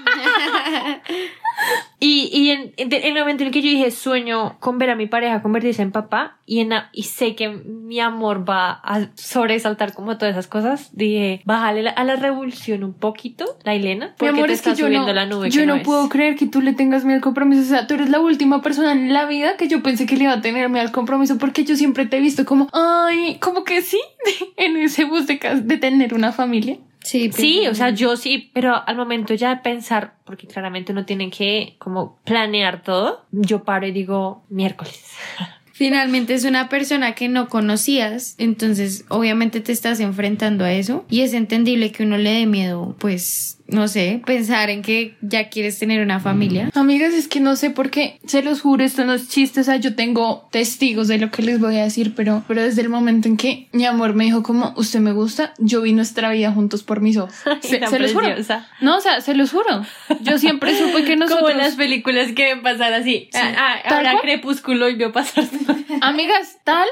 Y, 2.01 2.29
y 2.31 2.51
en, 2.51 2.71
en 2.77 2.93
el 2.93 3.19
momento 3.19 3.43
en 3.43 3.47
el 3.47 3.53
que 3.53 3.61
yo 3.61 3.69
dije 3.69 3.91
sueño 3.91 4.55
con 4.61 4.77
ver 4.77 4.89
a 4.89 4.95
mi 4.95 5.05
pareja 5.07 5.41
convertirse 5.41 5.81
en 5.81 5.91
papá 5.91 6.37
y, 6.45 6.59
en, 6.61 6.71
y 6.93 7.03
sé 7.03 7.35
que 7.35 7.49
mi 7.49 7.99
amor 7.99 8.49
va 8.49 8.71
a 8.83 9.09
sobresaltar 9.15 9.93
como 9.93 10.17
todas 10.17 10.31
esas 10.33 10.47
cosas, 10.47 10.89
dije, 10.95 11.41
bájale 11.43 11.83
la- 11.83 11.91
a 11.91 12.03
la 12.05 12.15
revolución 12.15 12.83
un 12.85 12.93
poquito, 12.93 13.45
la 13.63 13.73
Elena, 13.73 14.07
Mi 14.07 14.13
porque 14.17 14.29
amor, 14.29 14.47
te 14.47 14.53
es 14.53 14.61
que 14.61 14.69
está 14.69 14.81
yo 14.81 14.87
no, 14.89 15.11
la 15.11 15.25
nube. 15.25 15.49
yo 15.49 15.61
que 15.61 15.67
no, 15.67 15.81
puedo 15.83 16.07
creer 16.07 16.35
que 16.37 16.47
tú 16.47 16.61
le 16.61 16.71
tengas 16.73 17.03
miedo 17.03 17.17
al 17.17 17.21
compromiso. 17.21 17.61
O 17.61 17.65
sea, 17.65 17.85
tú 17.87 17.95
eres 17.95 18.09
la 18.09 18.19
última 18.21 18.61
persona 18.61 18.93
en 18.93 19.11
la 19.11 19.25
vida 19.25 19.57
que 19.57 19.67
yo 19.67 19.83
pensé 19.83 20.05
que 20.05 20.15
le 20.15 20.23
iba 20.23 20.33
a 20.33 20.41
tener 20.41 20.69
miedo 20.69 20.85
al 20.85 20.91
compromiso 20.93 21.37
porque 21.37 21.65
yo 21.65 21.75
siempre 21.75 22.05
te 22.05 22.17
he 22.17 22.21
visto 22.21 22.45
como, 22.45 22.69
ay, 22.71 23.37
como 23.41 23.63
que 23.65 23.81
sí, 23.81 23.99
en 24.57 24.77
ese 24.77 25.03
bus 25.03 25.27
de 25.27 25.37
tener 25.77 26.13
una 26.13 26.31
familia. 26.31 26.77
Sí, 27.09 27.67
o 27.67 27.75
sea, 27.75 27.89
yo 27.89 28.15
sí, 28.15 28.51
pero 28.53 28.75
al 28.85 28.95
momento 28.95 29.33
ya 29.33 29.49
de 29.49 29.61
pensar, 29.61 30.13
porque 30.25 30.47
claramente 30.47 30.91
uno 30.91 31.05
tiene 31.05 31.29
que 31.29 31.75
como 31.79 32.17
planear 32.23 32.83
todo, 32.83 33.25
yo 33.31 33.63
paro 33.63 33.87
y 33.87 33.91
digo 33.91 34.43
miércoles. 34.49 35.03
Finalmente 35.73 36.33
es 36.33 36.43
una 36.43 36.67
persona 36.67 37.15
que 37.15 37.29
no 37.29 37.47
conocías, 37.47 38.35
entonces 38.37 39.05
obviamente 39.07 39.61
te 39.61 39.71
estás 39.71 40.01
enfrentando 40.01 40.65
a 40.65 40.73
eso 40.73 41.05
y 41.09 41.21
es 41.21 41.33
entendible 41.33 41.93
que 41.93 42.03
uno 42.03 42.17
le 42.17 42.31
dé 42.31 42.45
miedo, 42.45 42.97
pues, 42.99 43.58
no 43.71 43.87
sé, 43.87 44.21
pensar 44.25 44.69
en 44.69 44.81
que 44.81 45.15
ya 45.21 45.49
quieres 45.49 45.79
tener 45.79 46.01
una 46.01 46.19
familia. 46.19 46.69
Amigas, 46.73 47.13
es 47.13 47.27
que 47.27 47.39
no 47.39 47.55
sé 47.55 47.69
por 47.69 47.89
qué, 47.89 48.19
se 48.25 48.41
los 48.41 48.61
juro, 48.61 48.83
esto 48.83 49.05
no 49.05 49.13
es 49.13 49.29
chiste, 49.29 49.61
o 49.61 49.63
sea, 49.63 49.77
yo 49.77 49.95
tengo 49.95 50.47
testigos 50.51 51.07
de 51.07 51.17
lo 51.17 51.31
que 51.31 51.41
les 51.41 51.59
voy 51.59 51.77
a 51.77 51.83
decir, 51.83 52.13
pero, 52.15 52.43
pero 52.47 52.63
desde 52.63 52.81
el 52.81 52.89
momento 52.89 53.27
en 53.27 53.37
que 53.37 53.67
mi 53.71 53.85
amor 53.85 54.13
me 54.13 54.25
dijo 54.25 54.43
como, 54.43 54.73
usted 54.77 54.99
me 54.99 55.11
gusta, 55.11 55.53
yo 55.57 55.81
vi 55.81 55.93
nuestra 55.93 56.29
vida 56.31 56.51
juntos 56.51 56.83
por 56.83 57.01
mis 57.01 57.17
ojos. 57.17 57.33
Se, 57.61 57.79
los 57.99 58.13
juro. 58.13 58.27
No, 58.81 58.97
o 58.97 59.01
sea, 59.01 59.21
se 59.21 59.33
los 59.33 59.51
juro. 59.51 59.85
Yo 60.21 60.37
siempre 60.37 60.77
supe 60.77 61.03
que 61.03 61.15
nosotros... 61.17 61.49
Como 61.49 61.57
las 61.57 61.75
películas 61.75 62.31
que 62.33 62.45
ven 62.45 62.61
pasar 62.61 62.93
así. 62.93 63.29
Ah, 63.33 63.53
ah, 63.57 63.75
Tal 63.83 63.97
ahora 63.97 64.11
cual. 64.13 64.23
crepúsculo 64.23 64.89
y 64.89 64.95
vio 64.95 65.11
pasar. 65.11 65.45
Amigas, 66.01 66.57
tal 66.63 66.87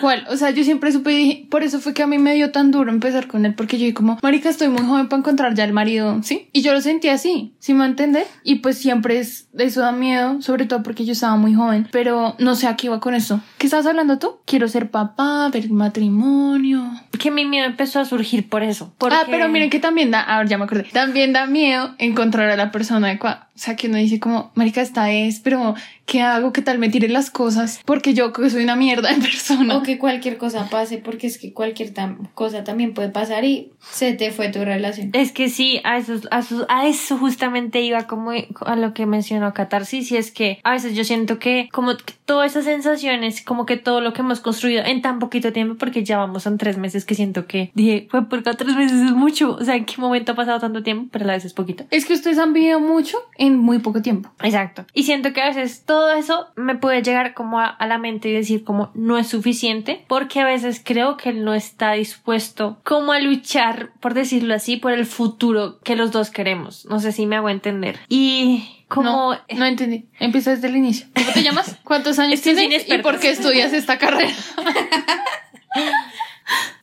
cual. 0.00 0.26
O 0.30 0.36
sea, 0.36 0.50
yo 0.50 0.64
siempre 0.64 0.92
supe 0.92 1.12
y 1.12 1.16
dije, 1.16 1.46
por 1.50 1.62
eso 1.62 1.80
fue 1.80 1.94
que 1.94 2.02
a 2.02 2.06
mí 2.06 2.18
me 2.18 2.34
dio 2.34 2.52
tan 2.52 2.70
duro 2.70 2.90
empezar 2.90 3.26
con 3.26 3.44
él, 3.44 3.54
porque 3.54 3.78
yo 3.78 3.84
dije 3.84 3.94
como, 3.94 4.18
marica, 4.22 4.48
estoy 4.48 4.68
muy 4.68 4.84
joven 4.84 5.08
para 5.08 5.20
encontrar 5.20 5.54
ya 5.54 5.64
el 5.64 5.72
marido, 5.72 6.21
¿sí? 6.22 6.48
Y 6.52 6.62
yo 6.62 6.72
lo 6.72 6.80
sentí 6.80 7.08
así, 7.08 7.54
¿sí 7.58 7.74
me 7.74 7.84
entender? 7.84 8.26
Y 8.44 8.56
pues 8.56 8.78
siempre 8.78 9.18
es, 9.18 9.48
eso 9.58 9.80
da 9.80 9.92
miedo, 9.92 10.40
sobre 10.42 10.66
todo 10.66 10.82
porque 10.82 11.04
yo 11.04 11.12
estaba 11.12 11.36
muy 11.36 11.54
joven, 11.54 11.88
pero 11.92 12.34
no 12.38 12.54
sé 12.54 12.66
a 12.66 12.76
qué 12.76 12.86
iba 12.86 13.00
con 13.00 13.14
eso. 13.14 13.40
¿Qué 13.58 13.66
estabas 13.66 13.86
hablando 13.86 14.18
tú? 14.18 14.36
Quiero 14.46 14.68
ser 14.68 14.90
papá, 14.90 15.48
ver 15.52 15.68
matrimonio. 15.70 16.90
que 17.18 17.30
mi 17.30 17.44
miedo 17.44 17.66
empezó 17.66 18.00
a 18.00 18.04
surgir 18.04 18.48
por 18.48 18.62
eso. 18.62 18.92
Porque... 18.98 19.16
Ah, 19.16 19.24
pero 19.30 19.48
miren 19.48 19.70
que 19.70 19.78
también 19.78 20.10
da, 20.10 20.20
a 20.20 20.38
ver, 20.38 20.48
ya 20.48 20.58
me 20.58 20.64
acordé, 20.64 20.84
también 20.92 21.32
da 21.32 21.46
miedo 21.46 21.94
encontrar 21.98 22.50
a 22.50 22.56
la 22.56 22.70
persona 22.72 23.08
adecuada. 23.08 23.48
O 23.54 23.58
sea, 23.58 23.76
que 23.76 23.86
uno 23.86 23.98
dice 23.98 24.18
como, 24.18 24.50
marica, 24.54 24.80
esta 24.80 25.12
es, 25.12 25.38
pero 25.40 25.74
¿qué 26.06 26.22
hago? 26.22 26.52
¿Qué 26.52 26.62
tal 26.62 26.78
me 26.78 26.88
tire 26.88 27.08
las 27.08 27.30
cosas? 27.30 27.80
Porque 27.84 28.14
yo 28.14 28.32
que 28.32 28.48
soy 28.50 28.64
una 28.64 28.76
mierda 28.76 29.10
en 29.10 29.20
persona. 29.20 29.76
O 29.76 29.82
que 29.82 29.98
cualquier 29.98 30.38
cosa 30.38 30.68
pase, 30.70 30.98
porque 30.98 31.26
es 31.26 31.38
que 31.38 31.52
cualquier 31.52 31.92
tam- 31.92 32.30
cosa 32.34 32.64
también 32.64 32.94
puede 32.94 33.10
pasar 33.10 33.44
y 33.44 33.70
se 33.78 34.14
te 34.14 34.30
fue 34.32 34.48
tu 34.48 34.64
relación. 34.64 35.10
Es 35.12 35.32
que 35.32 35.48
sí, 35.50 35.80
a 35.84 35.98
eso 35.98 36.11
eso, 36.14 36.28
a 36.30 36.38
eso, 36.40 36.66
a 36.68 36.86
eso 36.86 37.18
justamente 37.18 37.80
iba 37.80 38.06
como 38.06 38.32
a 38.32 38.76
lo 38.76 38.94
que 38.94 39.06
mencionó 39.06 39.52
Catarsis 39.54 40.12
y 40.12 40.16
es 40.16 40.30
que 40.30 40.60
a 40.64 40.72
veces 40.72 40.94
yo 40.94 41.04
siento 41.04 41.38
que 41.38 41.68
como 41.72 41.92
todas 42.24 42.52
esas 42.52 42.64
sensaciones, 42.64 43.42
como 43.42 43.66
que 43.66 43.76
todo 43.76 44.00
lo 44.00 44.12
que 44.12 44.22
hemos 44.22 44.40
construido 44.40 44.84
en 44.84 45.02
tan 45.02 45.18
poquito 45.18 45.52
tiempo, 45.52 45.76
porque 45.78 46.04
ya 46.04 46.18
vamos 46.18 46.46
en 46.46 46.58
tres 46.58 46.78
meses 46.78 47.04
que 47.04 47.14
siento 47.14 47.46
que 47.46 47.70
dije, 47.74 48.06
fue 48.10 48.28
porque 48.28 48.52
tres 48.54 48.76
meses 48.76 49.00
es 49.00 49.12
mucho, 49.12 49.56
o 49.60 49.64
sea, 49.64 49.76
¿en 49.76 49.84
qué 49.84 50.00
momento 50.00 50.32
ha 50.32 50.34
pasado 50.34 50.60
tanto 50.60 50.82
tiempo? 50.82 51.08
Pero 51.12 51.24
a 51.24 51.28
la 51.28 51.34
vez 51.34 51.44
es 51.44 51.54
poquito. 51.54 51.84
Es 51.90 52.04
que 52.04 52.14
ustedes 52.14 52.38
han 52.38 52.52
vivido 52.52 52.80
mucho 52.80 53.18
en 53.36 53.58
muy 53.58 53.78
poco 53.78 54.02
tiempo. 54.02 54.30
Exacto. 54.42 54.84
Y 54.92 55.04
siento 55.04 55.32
que 55.32 55.42
a 55.42 55.48
veces 55.48 55.84
todo 55.84 56.12
eso 56.12 56.46
me 56.56 56.74
puede 56.74 57.02
llegar 57.02 57.34
como 57.34 57.60
a, 57.60 57.66
a 57.66 57.86
la 57.86 57.98
mente 57.98 58.28
y 58.28 58.32
decir 58.32 58.64
como 58.64 58.90
no 58.94 59.18
es 59.18 59.28
suficiente, 59.28 60.04
porque 60.08 60.40
a 60.40 60.44
veces 60.44 60.80
creo 60.84 61.16
que 61.16 61.30
él 61.30 61.44
no 61.44 61.54
está 61.54 61.92
dispuesto 61.92 62.78
como 62.84 63.12
a 63.12 63.20
luchar, 63.20 63.90
por 64.00 64.14
decirlo 64.14 64.54
así, 64.54 64.76
por 64.76 64.92
el 64.92 65.06
futuro 65.06 65.78
que 65.82 65.96
los 65.96 66.01
dos 66.10 66.30
queremos. 66.30 66.86
No 66.86 67.00
sé 67.00 67.12
si 67.12 67.26
me 67.26 67.36
hago 67.36 67.48
entender. 67.48 68.00
Y 68.08 68.84
como... 68.88 69.34
No, 69.34 69.40
no 69.56 69.64
entendí. 69.64 70.06
Empieza 70.18 70.50
desde 70.50 70.68
el 70.68 70.76
inicio. 70.76 71.06
¿Cómo 71.14 71.32
te 71.32 71.42
llamas? 71.42 71.76
¿Cuántos 71.84 72.18
años 72.18 72.40
tienes? 72.40 72.88
¿Y 72.88 72.98
por 72.98 73.20
qué 73.20 73.30
estudias 73.30 73.72
esta 73.72 73.98
carrera? 73.98 74.32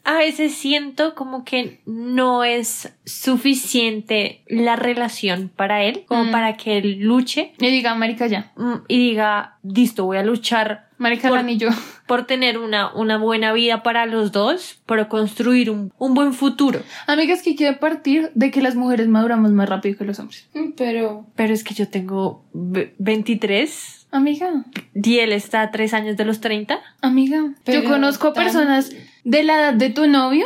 a 0.09 0.17
veces 0.17 0.55
siento 0.55 1.13
como 1.13 1.43
que 1.45 1.81
no 1.85 2.43
es 2.43 2.91
suficiente 3.05 4.41
la 4.47 4.75
relación 4.75 5.51
para 5.55 5.83
él, 5.83 6.03
como 6.07 6.25
Mm. 6.25 6.31
para 6.31 6.57
que 6.57 6.77
él 6.79 6.99
luche 7.01 7.53
Y 7.59 7.67
diga, 7.69 7.93
marica, 7.95 8.27
ya. 8.27 8.51
mm, 8.55 8.73
y 8.87 8.97
diga, 8.97 9.57
listo, 9.63 10.05
voy 10.05 10.17
a 10.17 10.23
luchar 10.23 10.87
Marica, 10.97 11.29
Por- 11.29 11.37
el 11.37 11.45
anillo. 11.45 11.69
por 12.07 12.25
tener 12.27 12.57
una, 12.57 12.93
una 12.93 13.17
buena 13.17 13.53
vida 13.53 13.83
para 13.83 14.05
los 14.05 14.33
dos, 14.33 14.81
por 14.85 15.07
construir 15.07 15.69
un, 15.69 15.93
un 15.97 16.13
buen 16.13 16.33
futuro. 16.33 16.81
Amigas, 17.07 17.41
que 17.41 17.55
quiere 17.55 17.77
partir 17.77 18.31
de 18.35 18.51
que 18.51 18.61
las 18.61 18.75
mujeres 18.75 19.07
maduramos 19.07 19.51
más 19.51 19.69
rápido 19.69 19.97
que 19.97 20.03
los 20.03 20.19
hombres. 20.19 20.49
Pero 20.75 21.25
Pero 21.37 21.53
es 21.53 21.63
que 21.63 21.73
yo 21.73 21.87
tengo 21.87 22.43
ve- 22.51 22.95
23 22.97 24.07
Amiga, 24.11 24.65
y 24.93 25.19
él 25.19 25.31
está 25.31 25.61
a 25.61 25.71
3 25.71 25.93
años 25.93 26.17
de 26.17 26.25
los 26.25 26.41
30. 26.41 26.79
amiga. 27.01 27.53
Yo 27.65 27.83
conozco 27.85 28.33
tan- 28.33 28.43
personas 28.43 28.91
de 29.23 29.43
la 29.43 29.55
edad 29.59 29.73
de 29.73 29.89
tu 29.89 30.07
novio 30.07 30.45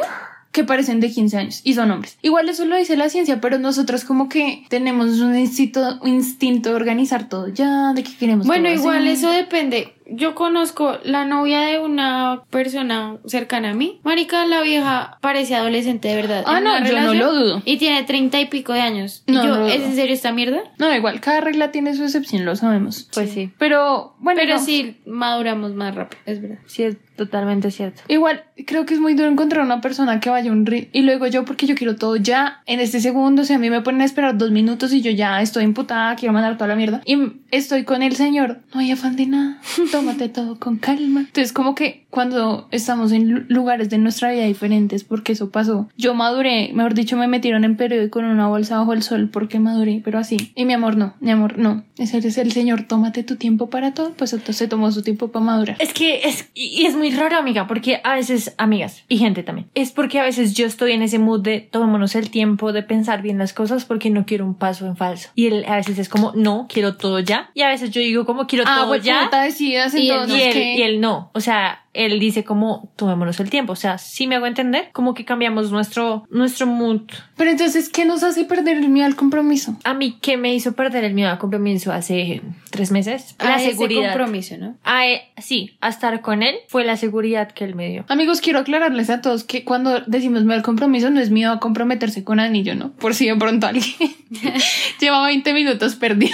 que 0.52 0.64
parecen 0.64 1.00
de 1.00 1.10
15 1.10 1.38
años 1.38 1.62
y 1.64 1.74
son 1.74 1.90
hombres. 1.90 2.18
Igual 2.22 2.48
eso 2.48 2.66
lo 2.66 2.78
dice 2.78 2.96
la 2.96 3.10
ciencia, 3.10 3.42
pero 3.42 3.58
nosotros 3.58 4.04
como 4.06 4.30
que 4.30 4.66
tenemos 4.70 5.20
un 5.20 5.36
instinto, 5.36 5.98
un 6.02 6.10
instinto 6.10 6.70
de 6.70 6.76
organizar 6.76 7.28
todo 7.28 7.48
ya, 7.48 7.94
de 7.94 8.04
que 8.04 8.16
queremos 8.16 8.46
bueno, 8.46 8.70
igual 8.70 9.08
eso 9.08 9.32
depende. 9.32 9.96
Yo 10.06 10.36
conozco 10.36 10.98
la 11.06 11.26
novia 11.26 11.62
de 11.62 11.80
una 11.80 12.44
persona 12.52 13.18
cercana 13.26 13.72
a 13.72 13.74
mí. 13.74 14.00
Marica, 14.04 14.46
la 14.46 14.62
vieja 14.62 15.18
parece 15.22 15.56
adolescente 15.56 16.10
de 16.10 16.16
verdad. 16.18 16.44
Ah, 16.46 16.60
no, 16.60 16.78
yo 16.86 17.00
no 17.02 17.14
lo 17.16 17.34
dudo. 17.34 17.62
Y 17.66 17.78
tiene 17.78 18.04
treinta 18.04 18.40
y 18.40 18.46
pico 18.46 18.74
de 18.74 18.82
años. 18.82 19.24
Y 19.26 19.32
No, 19.32 19.44
yo, 19.44 19.56
no 19.56 19.68
¿es 19.68 19.82
en 19.82 19.96
serio 19.96 20.14
esta 20.14 20.34
mierda? 20.34 20.60
No, 20.78 20.94
igual, 20.94 21.20
cada 21.20 21.42
regla 21.42 21.72
tiene 21.72 21.96
su 21.96 22.04
excepción, 22.04 22.46
lo 22.46 22.56
sabemos. 22.56 23.10
Pues 23.14 23.32
sí, 23.32 23.52
Pero 23.58 24.14
bueno, 24.20 24.40
Pero 24.44 24.56
no. 24.58 24.64
sí, 24.64 24.98
maduramos 25.08 25.74
más 25.74 25.96
rápido, 25.96 26.22
es 26.28 26.42
verdad. 26.42 26.60
sí 26.68 26.84
es 26.84 26.98
totalmente 27.16 27.72
cierto. 27.72 28.02
Igual, 28.08 28.44
creo 28.66 28.86
que 28.86 28.94
es 28.94 29.00
muy 29.00 29.14
duro 29.14 29.30
encontrar 29.30 29.64
una 29.66 29.82
persona 29.82 30.20
que 30.20 30.30
vaya 30.30 30.50
a 30.50 30.54
un 30.54 30.66
ritmo. 30.66 30.90
Y 30.94 31.02
luego 31.02 31.28
yo, 31.28 31.46
porque 31.46 31.66
yo 31.68 31.76
quiero 31.76 31.96
todo 31.96 32.16
ya, 32.16 32.62
en 32.66 32.80
este 32.80 33.00
segundo, 33.00 33.44
si 33.44 33.54
a 33.54 33.60
mí 33.60 33.70
me 33.70 33.82
ponen 33.82 34.02
a 34.02 34.06
esperar 34.06 34.38
dos 34.38 34.52
minutos 34.52 34.94
y 34.94 35.02
yo 35.02 35.12
ya 35.12 35.42
estoy 35.42 35.64
imputada, 35.64 36.16
quiero 36.16 36.34
mandar 36.34 36.56
toda 36.58 36.68
la 36.68 36.76
mierda. 36.76 37.02
Y 37.06 37.18
estoy 37.52 37.84
con 37.84 38.02
el 38.04 38.16
señor, 38.16 38.60
no 38.74 38.80
hay 38.82 38.92
afán 38.92 39.16
de 39.16 39.26
nada, 39.28 39.60
tómate 39.92 40.30
todo 40.30 40.60
con 40.60 40.78
calma. 40.78 41.22
Entonces, 41.22 41.54
como 41.54 41.76
que 41.76 42.06
cuando 42.10 42.68
estamos 42.72 43.12
en 43.12 43.30
lu- 43.32 43.46
lugares 43.48 43.90
de 43.90 43.98
nuestra 43.98 44.32
vida 44.32 44.44
diferentes, 44.46 45.04
porque 45.04 45.34
eso 45.34 45.50
pasó, 45.52 45.90
yo 45.98 46.14
maduré, 46.14 46.72
mejor 46.74 46.94
dicho, 46.94 47.18
me 47.18 47.28
metieron 47.28 47.64
en 47.64 47.76
periódico 47.78 48.20
con 48.20 48.26
una 48.26 48.48
bolsa 48.48 48.78
bajo 48.78 48.94
el 48.94 49.02
sol 49.04 49.30
porque 49.32 49.60
maduré, 49.60 50.02
pero 50.04 50.20
así. 50.20 50.52
Y 50.56 50.66
mi 50.66 50.74
amor, 50.74 50.96
no, 50.98 51.16
mi 51.20 51.32
amor, 51.32 51.58
no. 51.58 51.84
Ese 51.98 52.18
es 52.20 52.38
el 52.38 52.52
señor, 52.52 52.84
tómate 52.84 53.24
tu 53.24 53.36
tiempo 53.38 53.70
para 53.70 53.94
todo, 53.94 54.14
pues 54.14 54.34
entonces 54.34 54.58
se 54.58 54.68
tomó 54.68 54.92
su 54.92 55.02
tiempo 55.02 55.30
para 55.32 55.44
madurar. 55.46 55.78
Es 55.80 55.94
que 55.94 56.22
es, 56.28 56.50
y 56.54 56.82
y 56.84 56.86
es 56.86 56.96
muy 56.96 57.03
raro, 57.12 57.38
amiga, 57.38 57.68
porque 57.68 58.02
a 58.04 58.16
veces, 58.16 58.54
amigas 58.58 59.04
y 59.08 59.18
gente 59.18 59.44
también, 59.44 59.70
es 59.76 59.92
porque 59.92 60.20
a 60.20 60.24
veces 60.24 60.54
yo 60.54 60.66
estoy 60.66 60.92
en 60.94 61.02
ese 61.02 61.20
mood 61.20 61.42
de 61.42 61.60
tomémonos 61.62 62.16
el 62.16 62.30
tiempo 62.30 62.72
de 62.74 62.84
pensar 62.84 63.22
bien 63.22 63.38
las 63.38 63.54
cosas 63.54 63.86
porque 63.86 64.10
no 64.10 64.26
quiero 64.26 64.46
un 64.46 64.56
paso 64.56 64.86
en 64.86 64.96
falso. 64.96 65.30
Y 65.36 65.48
él 65.48 65.66
a 65.68 65.76
veces 65.78 65.98
es 66.00 66.10
como, 66.10 66.32
no, 66.36 66.68
quiero 66.72 66.96
todo 66.98 67.20
ya. 67.20 67.50
Y 67.54 67.62
a 67.62 67.70
veces 67.70 67.92
yo 67.92 68.02
digo 68.02 68.26
como, 68.26 68.48
quiero 68.48 68.64
Ah, 68.68 68.76
todo 68.84 68.96
ya. 68.96 69.30
decidas 69.44 69.94
Y 69.94 70.10
él- 70.10 70.30
y 70.38 70.42
él, 70.42 70.52
y 70.80 70.82
él 70.84 71.02
no. 71.02 71.30
O 71.34 71.40
sea, 71.42 71.83
él 71.94 72.20
dice 72.20 72.44
como 72.44 72.92
tomémonos 72.96 73.40
el 73.40 73.50
tiempo. 73.50 73.74
O 73.74 73.76
sea, 73.76 73.98
sí 73.98 74.28
me 74.28 74.36
hago 74.36 74.46
entender, 74.48 74.90
como 74.94 75.14
que 75.14 75.26
cambiamos 75.26 75.72
nuestro, 75.72 76.26
nuestro 76.30 76.66
mood. 76.68 77.02
Pero 77.38 77.52
entonces, 77.52 77.90
¿qué 77.90 78.06
nos 78.06 78.24
hace 78.24 78.46
perder 78.46 78.78
el 78.78 78.90
miedo 78.90 79.06
al 79.06 79.16
compromiso? 79.16 79.78
A 79.84 79.94
mí, 79.94 80.18
¿qué 80.22 80.38
me 80.38 80.54
hizo 80.56 80.74
perder 80.74 81.04
el 81.04 81.14
miedo 81.14 81.30
al 81.30 81.38
compromiso 81.38 81.92
hace 81.92 82.42
tres 82.72 82.92
meses? 82.92 83.36
A 83.40 83.46
La 83.46 83.56
ese 83.58 83.72
seguridad. 83.72 84.10
compromiso, 84.10 84.58
¿no? 84.58 84.76
A 84.84 85.08
e- 85.08 85.32
sí, 85.38 85.78
a 85.82 85.90
estar 85.90 86.22
con 86.22 86.44
él 86.44 86.56
fue 86.68 86.84
la 86.84 86.98
seguridad 86.98 87.52
que 87.52 87.64
él 87.64 87.76
me 87.76 87.90
dio. 87.90 88.06
Amigos, 88.08 88.42
quiero 88.42 88.60
aclararles 88.60 89.10
a 89.10 89.22
todos 89.22 89.44
que 89.44 89.64
cuando 89.64 90.00
decimos 90.08 90.44
miedo 90.44 90.56
al 90.56 90.64
compromiso 90.64 91.10
no 91.10 91.20
es 91.20 91.30
miedo 91.30 91.52
a 91.52 91.60
comprometerse 91.60 92.24
con 92.24 92.40
anillo, 92.40 92.76
¿no? 92.76 92.92
Por 92.94 93.14
si 93.16 93.28
de 93.28 93.36
pronto 93.36 93.68
alguien 93.68 93.86
lleva 95.00 95.26
20 95.28 95.54
minutos 95.54 95.96
perdido. 95.96 96.34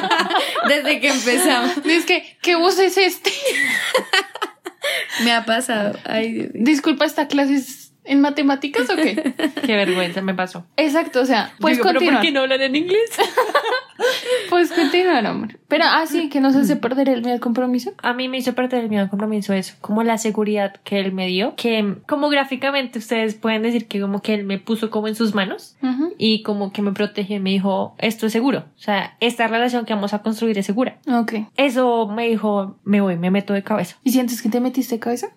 Desde 0.68 1.00
que 1.00 1.08
empezamos. 1.08 1.72
Es 1.86 2.04
que, 2.04 2.24
¿qué 2.42 2.56
bus 2.56 2.78
es 2.78 2.96
este? 2.98 3.30
Me 5.24 5.32
ha 5.32 5.44
pasado. 5.44 5.98
Ay, 6.04 6.32
Dios 6.32 6.54
mío. 6.54 6.64
Disculpa, 6.64 7.04
¿esta 7.04 7.28
clase 7.28 7.54
es 7.54 7.92
en 8.04 8.20
matemáticas 8.20 8.90
o 8.90 8.96
qué? 8.96 9.14
Qué 9.66 9.76
vergüenza 9.76 10.22
me 10.22 10.34
pasó. 10.34 10.66
Exacto, 10.76 11.20
o 11.20 11.26
sea, 11.26 11.54
puedes 11.60 11.78
Digo, 11.78 11.88
¿pero 11.88 11.98
continuar. 11.98 12.20
¿Por 12.20 12.26
qué 12.26 12.32
no 12.32 12.40
hablan 12.40 12.62
en 12.62 12.76
inglés? 12.76 13.10
Puedes 14.50 14.72
continuar, 14.72 15.24
amor. 15.26 15.58
Pero, 15.72 15.84
ah, 15.88 16.04
sí, 16.06 16.28
que 16.28 16.40
nos 16.40 16.54
hace 16.54 16.76
perder 16.76 17.08
el 17.08 17.22
miedo 17.22 17.32
al 17.34 17.40
compromiso. 17.40 17.92
A 18.02 18.12
mí 18.12 18.28
me 18.28 18.36
hizo 18.36 18.52
perder 18.54 18.84
el 18.84 18.90
miedo 18.90 19.02
al 19.04 19.08
compromiso 19.10 19.54
eso, 19.54 19.74
como 19.80 20.02
la 20.02 20.18
seguridad 20.18 20.74
que 20.84 21.00
él 21.00 21.12
me 21.12 21.26
dio, 21.26 21.54
que 21.56 21.96
como 22.06 22.28
gráficamente 22.28 22.98
ustedes 22.98 23.34
pueden 23.34 23.62
decir 23.62 23.86
que 23.88 23.98
como 24.00 24.20
que 24.20 24.34
él 24.34 24.44
me 24.44 24.58
puso 24.58 24.90
como 24.90 25.08
en 25.08 25.14
sus 25.14 25.34
manos 25.34 25.76
Ujú. 25.82 26.12
y 26.18 26.42
como 26.42 26.72
que 26.72 26.82
me 26.82 26.92
protegió 26.92 27.36
y 27.36 27.40
me 27.40 27.50
dijo, 27.50 27.94
esto 27.98 28.26
es 28.26 28.32
seguro, 28.32 28.66
o 28.76 28.80
sea, 28.80 29.16
esta 29.20 29.46
relación 29.48 29.86
que 29.86 29.94
vamos 29.94 30.12
a 30.12 30.20
construir 30.20 30.58
es 30.58 30.66
segura. 30.66 30.98
Ok. 31.08 31.32
Eso 31.56 32.06
me 32.06 32.28
dijo, 32.28 32.76
me 32.84 33.00
voy, 33.00 33.16
me 33.16 33.30
meto 33.30 33.54
de 33.54 33.62
cabeza. 33.62 33.96
¿Y 34.04 34.12
sientes 34.12 34.42
que 34.42 34.50
te 34.50 34.60
metiste 34.60 34.98
cabeza? 34.98 35.28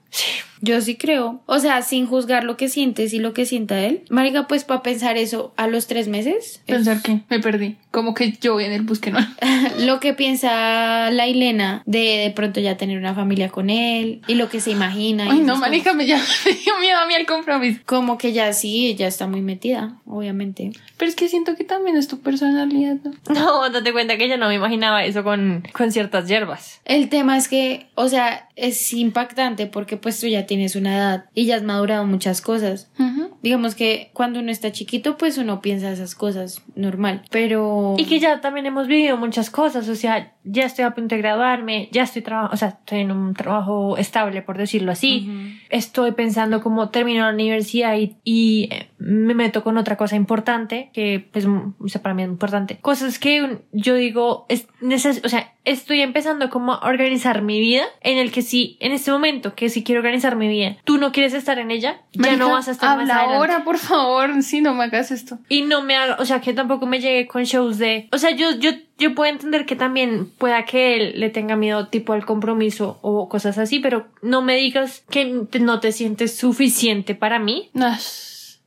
Yo 0.61 0.79
sí 0.81 0.95
creo. 0.95 1.41
O 1.45 1.59
sea, 1.59 1.81
sin 1.81 2.07
juzgar 2.07 2.43
lo 2.43 2.55
que 2.57 2.69
sientes 2.69 3.13
y 3.13 3.19
lo 3.19 3.33
que 3.33 3.45
sienta 3.45 3.79
él. 3.81 4.03
Marica, 4.09 4.47
pues 4.47 4.63
para 4.63 4.81
pensar 4.81 5.17
eso 5.17 5.53
a 5.57 5.67
los 5.67 5.85
tres 5.87 6.07
meses. 6.07 6.61
es- 6.65 6.75
Pensar 6.75 7.01
que 7.01 7.21
me 7.29 7.39
perdí. 7.39 7.77
Como 7.91 8.13
que 8.13 8.31
yo 8.41 8.53
voy 8.53 8.63
en 8.63 8.71
el 8.71 8.81
bus 8.81 8.99
que 8.99 9.11
no. 9.11 9.19
lo 9.79 9.99
que 9.99 10.13
piensa 10.25 11.11
la 11.11 11.27
Ilena 11.27 11.83
de 11.85 11.99
de 11.99 12.31
pronto 12.31 12.59
ya 12.59 12.77
tener 12.77 12.97
una 12.97 13.13
familia 13.13 13.49
con 13.49 13.69
él 13.69 14.21
y 14.27 14.33
lo 14.33 14.49
que 14.49 14.59
se 14.59 14.71
imagina. 14.71 15.25
Ay, 15.29 15.39
no, 15.39 15.53
esas 15.53 15.59
marica, 15.59 15.93
me, 15.93 16.07
ya, 16.07 16.17
me 16.45 16.51
dio 16.53 16.79
miedo 16.79 16.97
a 16.97 17.05
mí 17.05 17.13
al 17.13 17.27
compromiso. 17.27 17.79
Como 17.85 18.17
que 18.17 18.33
ya 18.33 18.51
sí, 18.53 18.87
ella 18.87 19.07
está 19.07 19.27
muy 19.27 19.41
metida, 19.41 19.97
obviamente. 20.07 20.71
Pero 20.97 21.09
es 21.09 21.15
que 21.15 21.29
siento 21.29 21.55
que 21.55 21.63
también 21.63 21.95
es 21.95 22.07
tu 22.07 22.21
personalidad, 22.21 22.97
¿no? 23.03 23.11
No, 23.35 23.69
date 23.69 23.91
cuenta 23.91 24.17
que 24.17 24.27
yo 24.27 24.37
no 24.37 24.47
me 24.47 24.55
imaginaba 24.55 25.05
eso 25.05 25.23
con, 25.23 25.63
con 25.73 25.91
ciertas 25.91 26.27
hierbas. 26.27 26.81
El 26.85 27.09
tema 27.09 27.37
es 27.37 27.47
que, 27.47 27.85
o 27.93 28.07
sea, 28.07 28.49
es 28.55 28.93
impactante 28.93 29.67
porque 29.67 29.97
pues 29.97 30.19
tú 30.19 30.25
ya 30.25 30.47
tienes 30.47 30.75
una 30.75 30.95
edad 30.95 31.25
y 31.35 31.45
ya 31.45 31.57
has 31.57 31.63
madurado 31.63 32.05
muchas 32.05 32.41
cosas. 32.41 32.89
Ujú. 32.97 33.04
Digamos 33.45 33.75
que 33.75 34.09
cuando 34.13 34.39
uno 34.39 34.49
está 34.49 34.71
chiquito, 34.71 35.17
pues 35.17 35.37
uno 35.37 35.61
piensa 35.61 35.91
esas 35.91 36.15
cosas 36.15 36.63
normal. 36.73 37.21
Pero. 37.29 37.93
Y 37.95 38.05
que 38.05 38.19
ya 38.19 38.41
también 38.41 38.65
hemos 38.65 38.87
vivido 38.87 39.17
muchas 39.17 39.51
cosas, 39.51 39.87
o 39.87 39.93
sea, 39.93 40.33
ya 40.45 40.65
estoy 40.65 40.85
a 40.85 40.91
punto 40.91 41.15
de 41.15 41.21
graduarme, 41.21 41.89
ya 41.91 42.03
estoy 42.03 42.21
trabajando, 42.21 42.53
o 42.53 42.57
sea, 42.57 42.69
estoy 42.69 42.99
en 42.99 43.11
un 43.11 43.33
trabajo 43.33 43.97
estable, 43.97 44.41
por 44.41 44.57
decirlo 44.57 44.91
así. 44.91 45.27
Ujú. 45.27 45.49
Estoy 45.69 46.11
pensando 46.11 46.61
cómo 46.61 46.89
termino 46.89 47.25
la 47.25 47.33
universidad 47.33 47.97
y, 47.97 48.15
y 48.23 48.69
eh, 48.71 48.89
me 48.97 49.33
meto 49.33 49.63
con 49.63 49.77
otra 49.77 49.97
cosa 49.97 50.15
importante, 50.15 50.89
que 50.93 51.27
pues, 51.31 51.45
o 51.45 51.87
sea, 51.87 52.01
para 52.01 52.15
mí 52.15 52.23
es 52.23 52.29
importante. 52.29 52.77
Cosas 52.77 53.19
que 53.19 53.59
yo 53.71 53.95
digo, 53.95 54.45
es 54.49 54.67
neces 54.81 55.21
o 55.23 55.29
sea, 55.29 55.53
estoy 55.65 56.01
empezando 56.01 56.49
como 56.49 56.73
a 56.73 56.87
organizar 56.87 57.41
mi 57.41 57.59
vida, 57.59 57.83
en 58.01 58.17
el 58.17 58.31
que 58.31 58.41
si, 58.41 58.77
en 58.79 58.91
este 58.91 59.11
momento, 59.11 59.55
que 59.55 59.69
si 59.69 59.83
quiero 59.83 59.99
organizar 59.99 60.35
mi 60.35 60.47
vida, 60.47 60.77
tú 60.83 60.97
no 60.97 61.11
quieres 61.11 61.33
estar 61.33 61.57
en 61.59 61.71
ella, 61.71 62.01
ya 62.13 62.21
Marica, 62.21 62.37
no 62.37 62.51
vas 62.51 62.67
a 62.67 62.71
estar 62.71 62.89
más 62.89 63.01
Habla 63.01 63.15
adelante. 63.15 63.35
ahora, 63.35 63.63
por 63.63 63.77
favor. 63.77 64.29
Si 64.45 64.61
no 64.61 64.75
me 64.75 64.83
hagas 64.83 65.11
esto. 65.11 65.39
Y 65.49 65.63
no 65.63 65.81
me 65.81 65.95
haga, 65.95 66.17
o 66.19 66.25
sea, 66.25 66.39
que 66.39 66.53
tampoco 66.53 66.85
me 66.85 66.99
llegue 66.99 67.25
con 67.27 67.43
shows 67.43 67.77
de, 67.77 68.07
o 68.11 68.17
sea, 68.17 68.31
yo, 68.31 68.51
yo, 68.59 68.71
yo 68.97 69.13
puedo 69.15 69.31
entender 69.31 69.65
que 69.65 69.75
también 69.75 70.29
pueda 70.37 70.65
que 70.65 70.95
él 70.95 71.19
le 71.19 71.29
tenga 71.29 71.55
miedo 71.55 71.87
tipo 71.87 72.13
al 72.13 72.25
compromiso 72.25 72.97
o 73.01 73.27
cosas 73.27 73.57
así, 73.57 73.79
pero 73.79 74.07
no 74.21 74.41
me 74.41 74.55
digas 74.55 75.03
que 75.09 75.47
no 75.59 75.79
te 75.79 75.91
sientes 75.91 76.35
suficiente 76.35 77.15
para 77.15 77.39
mí. 77.39 77.69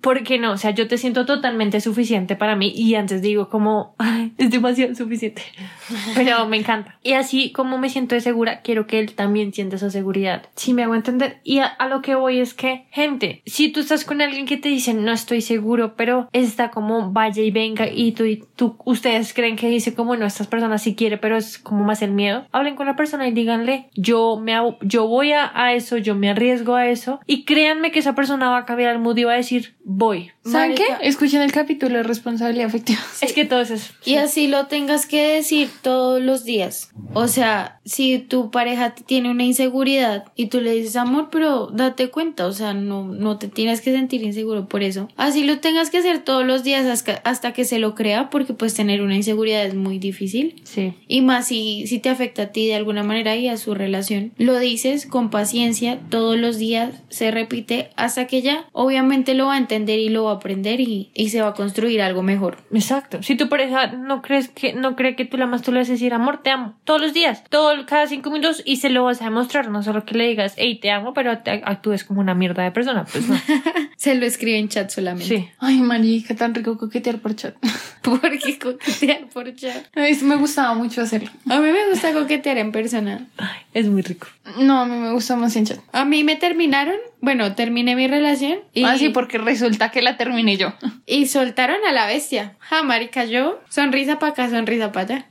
¿Por 0.01 0.23
qué 0.23 0.39
no? 0.39 0.53
O 0.53 0.57
sea, 0.57 0.71
yo 0.71 0.89
te 0.89 0.99
siento 0.99 1.27
totalmente 1.27 1.81
suficiente 1.81 2.37
para 2.37 2.57
mí 2.57 2.73
y 2.75 2.95
antes 2.95 3.23
digo 3.23 3.49
como, 3.49 3.95
"Ay, 3.99 4.33
es 4.39 4.51
demasiado 4.51 4.95
suficiente. 4.95 5.43
Pero 6.15 6.47
me 6.47 6.57
encanta. 6.57 6.99
Y 7.03 7.13
así 7.13 7.53
como 7.53 7.79
me 7.79 7.89
siento 7.89 8.15
de 8.15 8.21
segura, 8.21 8.61
quiero 8.63 8.87
que 8.87 8.99
él 9.01 9.15
también 9.15 9.53
sienta 9.53 9.77
esa 9.77 9.91
seguridad. 9.91 10.47
Si 10.55 10.73
me 10.73 10.83
hago 10.83 10.95
entender. 10.95 11.41
Y 11.45 11.59
a, 11.59 11.67
a 11.67 11.89
lo 11.89 12.03
que 12.03 12.15
voy 12.15 12.41
es 12.41 12.55
que, 12.55 12.87
gente, 12.91 13.43
si 13.47 13.71
tú 13.71 13.81
estás 13.81 14.05
con 14.05 14.21
alguien 14.21 14.47
que 14.47 14.57
te 14.57 14.69
dice 14.69 14.95
no 14.95 15.13
estoy 15.13 15.41
seguro, 15.41 15.95
pero 15.97 16.29
está 16.33 16.71
como 16.71 17.13
vaya 17.13 17.43
y 17.43 17.51
venga 17.51 17.87
y 17.89 18.13
tú 18.13 18.25
y 18.25 18.45
tú, 18.57 18.77
ustedes 18.85 19.33
creen 19.35 19.57
que 19.57 19.69
dice 19.69 19.95
como 19.95 20.17
no, 20.17 20.27
estas 20.27 20.47
personas 20.47 20.83
sí 20.83 20.95
quiere, 20.95 21.19
pero 21.19 21.37
es 21.37 21.59
como 21.59 21.85
más 21.85 22.03
el 22.03 22.13
miedo, 22.13 22.47
hablen 22.53 22.77
con 22.77 22.87
la 22.87 22.97
persona 22.97 23.29
y 23.29 23.33
díganle, 23.33 23.91
yo 23.95 24.39
me 24.41 24.55
yo 24.83 25.07
voy 25.07 25.33
a, 25.33 25.51
a 25.55 25.75
eso, 25.75 25.97
yo 25.97 26.15
me 26.15 26.31
arriesgo 26.31 26.75
a 26.75 26.87
eso 26.89 27.21
y 27.27 27.45
créanme 27.45 27.91
que 27.91 28.01
esa 28.01 28.15
persona 28.15 28.51
va 28.51 28.59
a 28.59 28.65
cambiar 28.65 28.93
el 28.95 29.01
mood 29.01 29.17
y 29.17 29.25
va 29.25 29.33
a 29.33 29.37
decir, 29.37 29.77
voy. 29.89 30.31
¿Saben 30.51 30.75
qué? 30.75 30.85
Escuchen 31.03 31.43
el 31.43 31.53
capítulo 31.53 31.99
de 31.99 32.03
responsabilidad 32.03 32.67
afectiva. 32.67 33.01
Es 33.21 33.33
que 33.33 33.45
todo 33.45 33.61
es 33.61 33.71
eso. 33.71 33.93
Y 34.05 34.15
así 34.15 34.47
lo 34.47 34.67
tengas 34.67 35.07
que 35.07 35.35
decir 35.35 35.69
todos 35.83 36.23
los 36.23 36.45
días. 36.45 36.91
O 37.15 37.27
sea, 37.29 37.81
si 37.85 38.19
tu 38.19 38.51
pareja 38.51 38.95
tiene 38.95 39.31
una 39.31 39.45
inseguridad 39.45 40.25
y 40.37 40.47
tú 40.47 40.61
le 40.61 40.73
dices 40.73 40.97
amor, 40.97 41.29
pero 41.31 41.67
date 41.67 42.11
cuenta, 42.11 42.47
o 42.47 42.53
sea, 42.53 42.75
no, 42.75 43.05
no 43.05 43.39
te 43.39 43.49
tienes 43.49 43.81
que 43.81 43.93
sentir 43.93 44.23
inseguro 44.23 44.69
por 44.69 44.83
eso. 44.83 45.09
Así 45.17 45.45
lo 45.45 45.59
tengas 45.59 45.91
que 45.91 45.99
hacer 45.99 46.21
todos 46.21 46.47
los 46.47 46.63
días 46.63 46.87
hasta, 46.87 47.21
hasta 47.25 47.53
que 47.53 47.65
se 47.65 47.79
lo 47.79 47.95
crea, 47.95 48.31
porque 48.31 48.55
pues 48.55 48.75
tener 48.75 49.03
una 49.03 49.17
inseguridad 49.17 49.65
es 49.65 49.75
muy 49.75 49.99
difícil. 49.99 50.61
Sí. 50.65 50.95
Y 51.09 51.23
más 51.23 51.49
si, 51.49 51.87
si 51.87 51.99
te 51.99 52.09
afecta 52.09 52.43
a 52.43 52.53
ti 52.53 52.67
de 52.67 52.75
alguna 52.75 53.03
manera 53.03 53.37
y 53.37 53.49
a 53.49 53.57
su 53.57 53.75
relación. 53.75 54.33
Lo 54.39 54.59
dices 54.59 55.07
con 55.07 55.31
paciencia, 55.31 55.99
todos 56.11 56.39
los 56.39 56.59
días 56.59 56.95
se 57.09 57.31
repite 57.31 57.91
hasta 57.97 58.27
que 58.27 58.43
ya 58.43 58.67
obviamente 58.73 59.35
lo 59.35 59.47
va 59.47 59.55
a 59.55 59.59
entender 59.59 59.99
y 59.99 60.09
lo 60.09 60.25
va 60.25 60.33
a 60.33 60.38
aprender 60.39 60.81
y, 60.81 61.11
y 61.15 61.29
se 61.29 61.43
va 61.43 61.49
a 61.49 61.55
construir 61.55 62.03
algo 62.03 62.23
mejor. 62.23 62.59
Exacto. 62.73 63.23
Si 63.23 63.37
tu 63.37 63.49
pareja 63.49 63.89
no 63.89 64.23
crees 64.23 64.49
que 64.49 64.73
no 64.73 64.97
cree 64.97 65.17
que 65.17 65.25
tú 65.25 65.37
la 65.37 65.45
amas, 65.45 65.63
tú 65.63 65.73
le 65.73 65.81
vas 65.81 65.89
a 65.89 65.93
decir 65.93 66.15
amor, 66.15 66.43
te 66.43 66.51
amo 66.51 66.75
todos 66.85 67.01
los 67.01 67.13
días, 67.13 67.45
todo 67.49 67.75
cada 67.87 68.07
cinco 68.07 68.31
minutos 68.31 68.63
y 68.65 68.77
se 68.77 68.91
lo 68.91 69.05
vas 69.05 69.21
a 69.21 69.25
demostrar. 69.25 69.71
No 69.71 69.83
solo 69.83 70.05
que 70.05 70.15
le 70.15 70.29
digas, 70.29 70.55
hey, 70.57 70.79
te 70.81 70.91
amo, 70.91 71.13
pero 71.15 71.39
te 71.39 71.63
actúes 71.65 72.05
como 72.05 72.21
una 72.21 72.35
mierda 72.35 72.63
de 72.63 72.71
persona. 72.71 73.05
Pues 73.05 73.29
no. 73.29 73.39
Se 73.97 74.15
lo 74.15 74.27
escribe 74.27 74.59
en 74.59 74.69
chat 74.69 74.91
solamente. 74.91 75.37
Sí. 75.37 75.49
Ay, 75.59 75.81
marica, 75.81 76.35
tan 76.37 76.55
rico 76.55 76.79
coquetear 76.79 77.19
por 77.19 77.35
chat. 77.35 77.57
Porque 78.03 78.59
coquetear 78.59 79.29
por 79.29 79.55
chat. 79.55 79.87
Ay, 79.95 80.17
me 80.23 80.37
gustaba 80.37 80.75
mucho 80.75 81.03
hacerlo. 81.03 81.31
A 81.49 81.59
mí 81.59 81.71
me 81.71 81.89
gusta 81.91 82.13
coquetear 82.13 82.59
en 82.59 82.73
persona. 82.73 83.27
Ay, 83.37 83.61
es 83.75 83.87
muy 83.89 84.03
rico. 84.03 84.29
No, 84.61 84.81
a 84.81 84.87
mí 84.87 84.97
me 84.97 85.13
gusta 85.13 85.37
más 85.37 85.57
en 85.57 85.67
chat. 85.67 85.79
A 85.93 86.05
mí 86.05 86.25
me 86.25 86.37
terminaron, 86.37 86.97
bueno, 87.21 87.55
terminé 87.55 87.97
mi 87.97 88.07
relación 88.07 88.61
y, 88.73 88.85
Ah, 88.85 88.97
sí, 88.97 89.09
porque 89.09 89.39
resulta 89.39 89.91
que 89.91 90.03
la 90.03 90.17
terminé 90.17 90.57
yo. 90.57 90.73
y 91.07 91.27
soltaron 91.27 91.79
a 91.87 91.93
la 91.93 92.07
bestia. 92.07 92.57
Ja, 92.61 92.83
marica, 92.83 93.25
yo, 93.25 93.61
sonrisa 93.69 94.19
para 94.19 94.33
acá, 94.33 94.51
sonrisa 94.51 94.93
para 94.93 95.17
allá. 95.17 95.27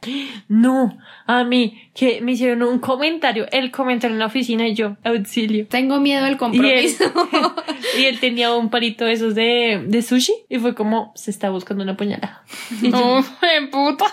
No, 0.47 0.97
a 1.25 1.43
mí 1.43 1.89
que 1.95 2.21
me 2.21 2.33
hicieron 2.33 2.63
un 2.63 2.79
comentario, 2.79 3.47
el 3.51 3.71
comentario 3.71 4.15
en 4.15 4.19
la 4.19 4.25
oficina 4.27 4.67
y 4.67 4.75
yo, 4.75 4.97
auxilio. 5.03 5.67
Tengo 5.67 5.99
miedo 5.99 6.25
al 6.25 6.31
Y 6.31 6.33
él, 6.33 6.37
compromiso. 6.37 7.13
y 7.97 8.05
él 8.05 8.19
tenía 8.19 8.53
un 8.53 8.69
palito 8.69 9.05
de 9.05 9.13
esos 9.13 9.33
de, 9.33 9.83
de 9.87 10.01
sushi 10.01 10.33
y 10.49 10.59
fue 10.59 10.75
como, 10.75 11.13
se 11.15 11.31
está 11.31 11.49
buscando 11.49 11.83
una 11.83 11.95
puñalada. 11.97 12.43
No, 12.81 13.25
en 13.41 13.69
puta. 13.69 14.05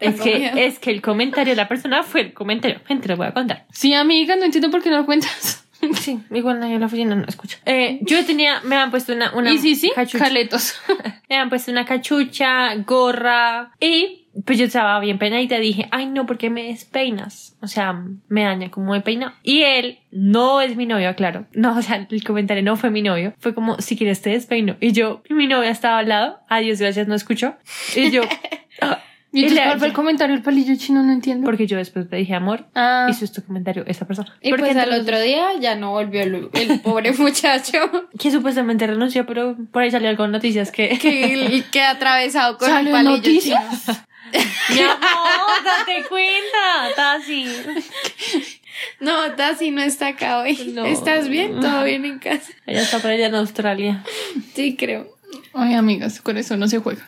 es, 0.00 0.20
que, 0.20 0.38
miedo. 0.38 0.56
es 0.56 0.78
que 0.78 0.90
el 0.90 1.00
comentario 1.02 1.52
de 1.52 1.56
la 1.56 1.68
persona 1.68 2.02
fue 2.02 2.22
el 2.22 2.32
comentario. 2.34 2.80
Gente, 2.86 3.08
lo 3.08 3.16
voy 3.16 3.26
a 3.26 3.32
contar. 3.32 3.66
Sí, 3.70 3.94
amiga, 3.94 4.36
no 4.36 4.44
entiendo 4.44 4.70
por 4.70 4.82
qué 4.82 4.90
no 4.90 4.98
lo 4.98 5.06
cuentas. 5.06 5.59
Sí, 6.00 6.20
igual 6.30 6.60
nadie 6.60 6.74
en 6.74 6.80
la 6.80 6.86
oficina 6.86 7.14
no 7.14 7.24
escucha. 7.26 7.58
Eh, 7.66 8.00
yo 8.02 8.24
tenía, 8.24 8.60
me 8.64 8.76
han 8.76 8.90
puesto 8.90 9.12
una, 9.12 9.32
una 9.34 9.52
y 9.52 9.58
sí, 9.58 9.76
sí, 9.76 9.92
cachucha. 9.94 10.24
caletos. 10.24 10.74
Me 11.28 11.36
han 11.36 11.48
puesto 11.48 11.70
una 11.70 11.84
cachucha, 11.84 12.74
gorra 12.76 13.70
y 13.78 14.26
pues 14.44 14.58
yo 14.58 14.64
estaba 14.64 14.98
bien 15.00 15.18
peinadita 15.18 15.58
y 15.58 15.60
dije, 15.60 15.88
ay 15.90 16.06
no, 16.06 16.26
¿por 16.26 16.38
qué 16.38 16.50
me 16.50 16.64
despeinas? 16.64 17.56
O 17.60 17.66
sea, 17.66 18.04
me 18.28 18.42
daña 18.42 18.70
como 18.70 18.92
me 18.92 19.00
peina. 19.00 19.38
Y 19.42 19.62
él 19.62 19.98
no 20.10 20.60
es 20.60 20.76
mi 20.76 20.86
novio, 20.86 21.14
claro. 21.16 21.46
No, 21.52 21.76
o 21.76 21.82
sea, 21.82 22.06
el 22.08 22.24
comentario 22.24 22.62
no 22.62 22.76
fue 22.76 22.90
mi 22.90 23.02
novio. 23.02 23.34
Fue 23.38 23.54
como, 23.54 23.80
si 23.80 23.96
quieres 23.96 24.22
te 24.22 24.30
despeino. 24.30 24.76
Y 24.80 24.92
yo, 24.92 25.22
y 25.28 25.34
mi 25.34 25.46
novia 25.46 25.70
estaba 25.70 25.98
al 25.98 26.08
lado. 26.08 26.40
Adiós, 26.48 26.80
gracias, 26.80 27.08
no 27.08 27.14
escucho. 27.14 27.56
Y 27.94 28.10
yo, 28.10 28.22
¿Y 29.32 29.40
entonces 29.44 29.58
le- 29.58 29.64
cuál 29.68 29.78
fue 29.78 29.88
el 29.88 29.92
comentario 29.94 30.34
del 30.34 30.42
palillo 30.42 30.74
chino? 30.76 31.02
No 31.04 31.12
entiendo. 31.12 31.44
porque 31.44 31.66
yo 31.66 31.76
después 31.76 32.06
le 32.10 32.16
dije 32.18 32.34
amor. 32.34 32.66
Ah, 32.74 33.06
Hizo 33.08 33.24
este 33.24 33.42
comentario 33.42 33.84
esa 33.86 34.04
persona. 34.06 34.34
Y 34.40 34.50
Porque 34.50 34.64
pues 34.66 34.76
al 34.76 34.92
otro 34.92 35.20
día 35.20 35.50
ya 35.60 35.76
no 35.76 35.92
volvió 35.92 36.20
el, 36.22 36.48
el 36.52 36.80
pobre 36.80 37.12
muchacho 37.18 37.78
Que 38.18 38.30
supuestamente 38.30 38.86
renunció, 38.86 39.26
pero 39.26 39.56
por 39.72 39.82
ahí 39.82 39.90
salió 39.90 40.08
algo 40.08 40.24
en 40.24 40.32
noticias 40.32 40.72
que... 40.72 40.98
que, 40.98 41.62
que 41.70 41.82
atravesado 41.82 42.58
con 42.58 42.68
el 42.68 42.74
¿Salió 42.74 42.88
en 42.90 43.04
palillo 43.04 43.16
noticias? 43.18 43.84
chino. 43.86 43.96
Mi 44.70 44.78
amor, 44.80 45.64
date 45.64 46.04
cuenta, 46.08 46.94
Tati. 46.94 47.46
No, 49.00 49.32
Tasi 49.32 49.70
no 49.72 49.82
está 49.82 50.08
acá 50.08 50.38
hoy. 50.40 50.72
No. 50.74 50.84
¿Estás 50.86 51.28
bien? 51.28 51.58
¿Todo 51.60 51.82
bien 51.84 52.04
en 52.04 52.18
casa? 52.20 52.52
Ella 52.66 52.82
está 52.82 52.98
por 53.00 53.10
allá 53.10 53.26
en 53.26 53.34
Australia. 53.34 54.04
Sí, 54.54 54.76
creo. 54.76 55.08
Ay, 55.52 55.74
amigas, 55.74 56.20
con 56.20 56.36
eso 56.36 56.56
no 56.56 56.68
se 56.68 56.78
juega. 56.78 57.04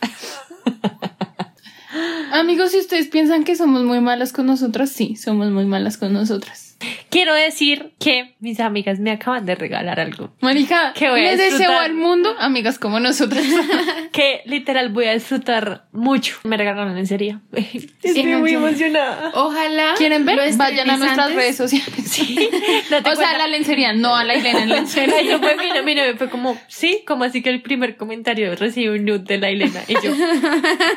Amigos, 2.32 2.70
si 2.70 2.78
ustedes 2.78 3.08
piensan 3.08 3.44
que 3.44 3.56
somos 3.56 3.82
muy 3.84 4.00
malas 4.00 4.32
con 4.32 4.46
nosotras, 4.46 4.88
sí, 4.88 5.16
somos 5.16 5.50
muy 5.50 5.66
malas 5.66 5.98
con 5.98 6.14
nosotras. 6.14 6.78
Quiero 7.12 7.34
decir 7.34 7.92
que 8.00 8.36
mis 8.40 8.58
amigas 8.58 8.98
me 8.98 9.10
acaban 9.10 9.44
de 9.44 9.54
regalar 9.54 10.00
algo. 10.00 10.34
Marica, 10.40 10.94
Que 10.94 11.10
voy 11.10 11.20
a 11.26 11.32
les 11.32 11.38
deseo 11.52 11.78
al 11.78 11.92
mundo 11.92 12.34
amigas 12.38 12.78
como 12.78 13.00
nosotras. 13.00 13.44
Que 14.12 14.42
literal 14.46 14.90
voy 14.90 15.06
a 15.06 15.12
disfrutar 15.14 15.86
mucho. 15.92 16.36
Me 16.44 16.56
regalaron 16.58 16.94
lencería. 16.94 17.40
Estoy 17.52 18.24
no 18.24 18.40
muy 18.40 18.52
emocionada. 18.52 19.30
Ojalá. 19.34 19.94
¿Quieren 19.96 20.24
ver? 20.26 20.38
Vayan 20.56 20.88
a 20.90 20.96
nuestras 20.98 21.18
antes. 21.28 21.36
redes 21.36 21.56
sociales. 21.56 21.92
Sí. 22.12 22.36
Date 22.90 23.08
O 23.08 23.14
sea, 23.16 23.24
cuenta. 23.28 23.38
la 23.38 23.46
lencería, 23.48 23.92
no 23.94 24.14
a 24.14 24.22
la 24.24 24.34
Ilena 24.34 24.62
en 24.64 24.68
lencería. 24.68 25.18
Eso 25.20 25.38
fue 25.38 25.56
mi, 25.56 25.64
mi 25.82 25.94
novio 25.94 26.14
fue 26.18 26.28
como, 26.28 26.58
sí, 26.68 27.02
como 27.06 27.24
así 27.24 27.40
que 27.42 27.48
el 27.48 27.62
primer 27.62 27.96
comentario 27.96 28.54
recibe 28.54 28.96
un 28.98 29.06
nude 29.06 29.24
de 29.24 29.38
la 29.38 29.48
Elena. 29.48 29.80
Y 29.88 29.94
yo, 29.94 30.12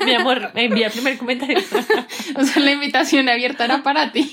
mi 0.05 0.13
amor, 0.13 0.51
me 0.53 0.65
envía 0.65 0.87
el 0.87 0.91
primer 0.93 1.17
comentario. 1.17 1.57
O 2.35 2.43
sea, 2.43 2.61
la 2.61 2.71
invitación 2.71 3.29
abierta 3.29 3.63
era 3.65 3.81
para 3.81 4.11
ti. 4.11 4.29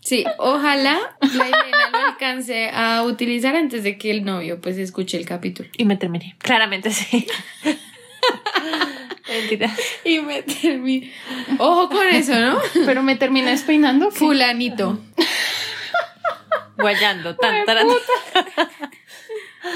Sí, 0.00 0.24
ojalá 0.36 0.98
la 1.34 1.46
Elena 1.46 1.90
lo 1.92 1.98
alcance 1.98 2.70
a 2.72 3.02
utilizar 3.02 3.56
antes 3.56 3.82
de 3.82 3.98
que 3.98 4.10
el 4.10 4.24
novio 4.24 4.60
pues 4.60 4.78
escuche 4.78 5.16
el 5.16 5.26
capítulo. 5.26 5.68
Y 5.76 5.84
me 5.84 5.96
terminé. 5.96 6.36
Claramente 6.38 6.90
sí. 6.90 7.26
Mentira. 9.28 9.74
Y 10.04 10.20
me 10.20 10.42
termine. 10.42 11.12
Ojo 11.58 11.88
con 11.88 12.06
eso, 12.08 12.38
¿no? 12.38 12.58
Pero 12.84 13.02
me 13.02 13.16
terminé 13.16 13.50
despeinando. 13.50 14.10
¿qué? 14.10 14.16
Fulanito. 14.16 15.00
Guayando. 16.76 17.36
Tan. 17.36 17.64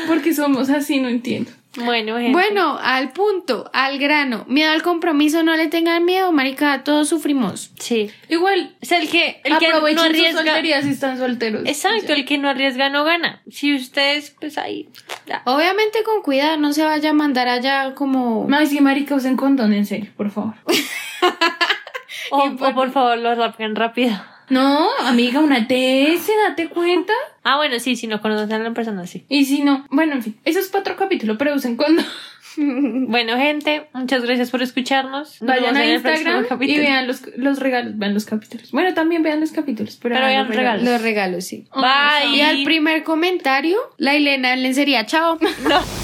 Porque 0.06 0.34
somos 0.34 0.70
así, 0.70 1.00
no 1.00 1.08
entiendo. 1.08 1.50
Bueno, 1.84 2.16
gente. 2.16 2.32
Bueno, 2.32 2.78
al 2.80 3.12
punto, 3.12 3.70
al 3.72 3.98
grano. 3.98 4.44
Miedo 4.48 4.70
al 4.72 4.82
compromiso, 4.82 5.42
no 5.42 5.56
le 5.56 5.68
tengan 5.68 6.04
miedo, 6.04 6.30
marica, 6.32 6.82
todos 6.84 7.08
sufrimos. 7.08 7.72
Sí. 7.78 8.10
Igual, 8.28 8.76
O 8.82 8.86
sea, 8.86 9.00
el 9.00 9.08
que, 9.08 9.40
el 9.44 9.58
que 9.58 9.68
no 9.70 10.02
arriesga. 10.02 10.42
soltería 10.42 10.82
si 10.82 10.90
están 10.90 11.18
solteros. 11.18 11.62
Exacto, 11.66 12.12
el 12.12 12.24
que 12.24 12.38
no 12.38 12.48
arriesga 12.48 12.88
no 12.90 13.04
gana. 13.04 13.42
Si 13.50 13.74
ustedes, 13.74 14.34
pues 14.40 14.58
ahí. 14.58 14.88
ya. 15.26 15.42
Obviamente 15.46 16.02
con 16.04 16.22
cuidado, 16.22 16.56
no 16.56 16.72
se 16.72 16.84
vaya 16.84 17.10
a 17.10 17.14
mandar 17.14 17.48
allá 17.48 17.94
como... 17.94 18.46
Ay, 18.52 18.66
sí, 18.66 18.80
marica, 18.80 19.14
usen 19.14 19.36
condón, 19.36 19.72
en 19.72 19.86
serio, 19.86 20.10
por 20.16 20.30
favor. 20.30 20.54
O, 22.32 22.44
o 22.44 22.74
por 22.74 22.92
favor, 22.92 23.18
lo 23.18 23.34
rapien 23.34 23.74
rápido. 23.74 24.12
No, 24.50 24.88
amiga, 25.00 25.40
una 25.40 25.66
TS, 25.66 26.28
date 26.48 26.68
cuenta. 26.68 27.12
Ah, 27.42 27.56
bueno, 27.56 27.78
sí, 27.78 27.96
si 27.96 28.06
no 28.06 28.20
conocen 28.20 28.52
a 28.52 28.58
la 28.58 28.74
persona, 28.74 29.06
sí. 29.06 29.24
Y 29.28 29.44
si 29.44 29.62
no, 29.62 29.86
bueno, 29.90 30.14
en 30.14 30.22
fin, 30.22 30.36
eso 30.44 30.58
es 30.58 30.68
para 30.68 30.80
otro 30.80 30.96
capítulo, 30.96 31.38
pero 31.38 31.54
usen 31.54 31.76
condón. 31.76 32.04
Bueno, 32.56 33.36
gente, 33.36 33.86
muchas 33.94 34.24
gracias 34.24 34.50
por 34.50 34.60
escucharnos. 34.60 35.40
Nos 35.40 35.48
Vayan 35.48 35.76
a 35.76 35.86
Instagram 35.86 36.46
y 36.60 36.78
vean 36.78 37.06
los, 37.06 37.22
los 37.36 37.58
regalos, 37.60 37.96
vean 37.96 38.12
los 38.12 38.26
capítulos. 38.26 38.72
Bueno, 38.72 38.92
también 38.92 39.22
vean 39.22 39.40
los 39.40 39.52
capítulos, 39.52 39.98
pero, 40.02 40.16
Pero 40.16 40.26
vean 40.26 40.48
vean 40.48 40.58
regalos. 40.58 40.84
Los 40.84 41.00
regalos, 41.00 41.44
sí. 41.44 41.66
Bye. 41.72 42.36
Y 42.36 42.40
al 42.40 42.64
primer 42.64 43.04
comentario, 43.04 43.78
la 43.98 44.14
Elena 44.14 44.52
en 44.52 44.62
lencería. 44.62 45.06
Chao. 45.06 45.38
No. 45.68 45.80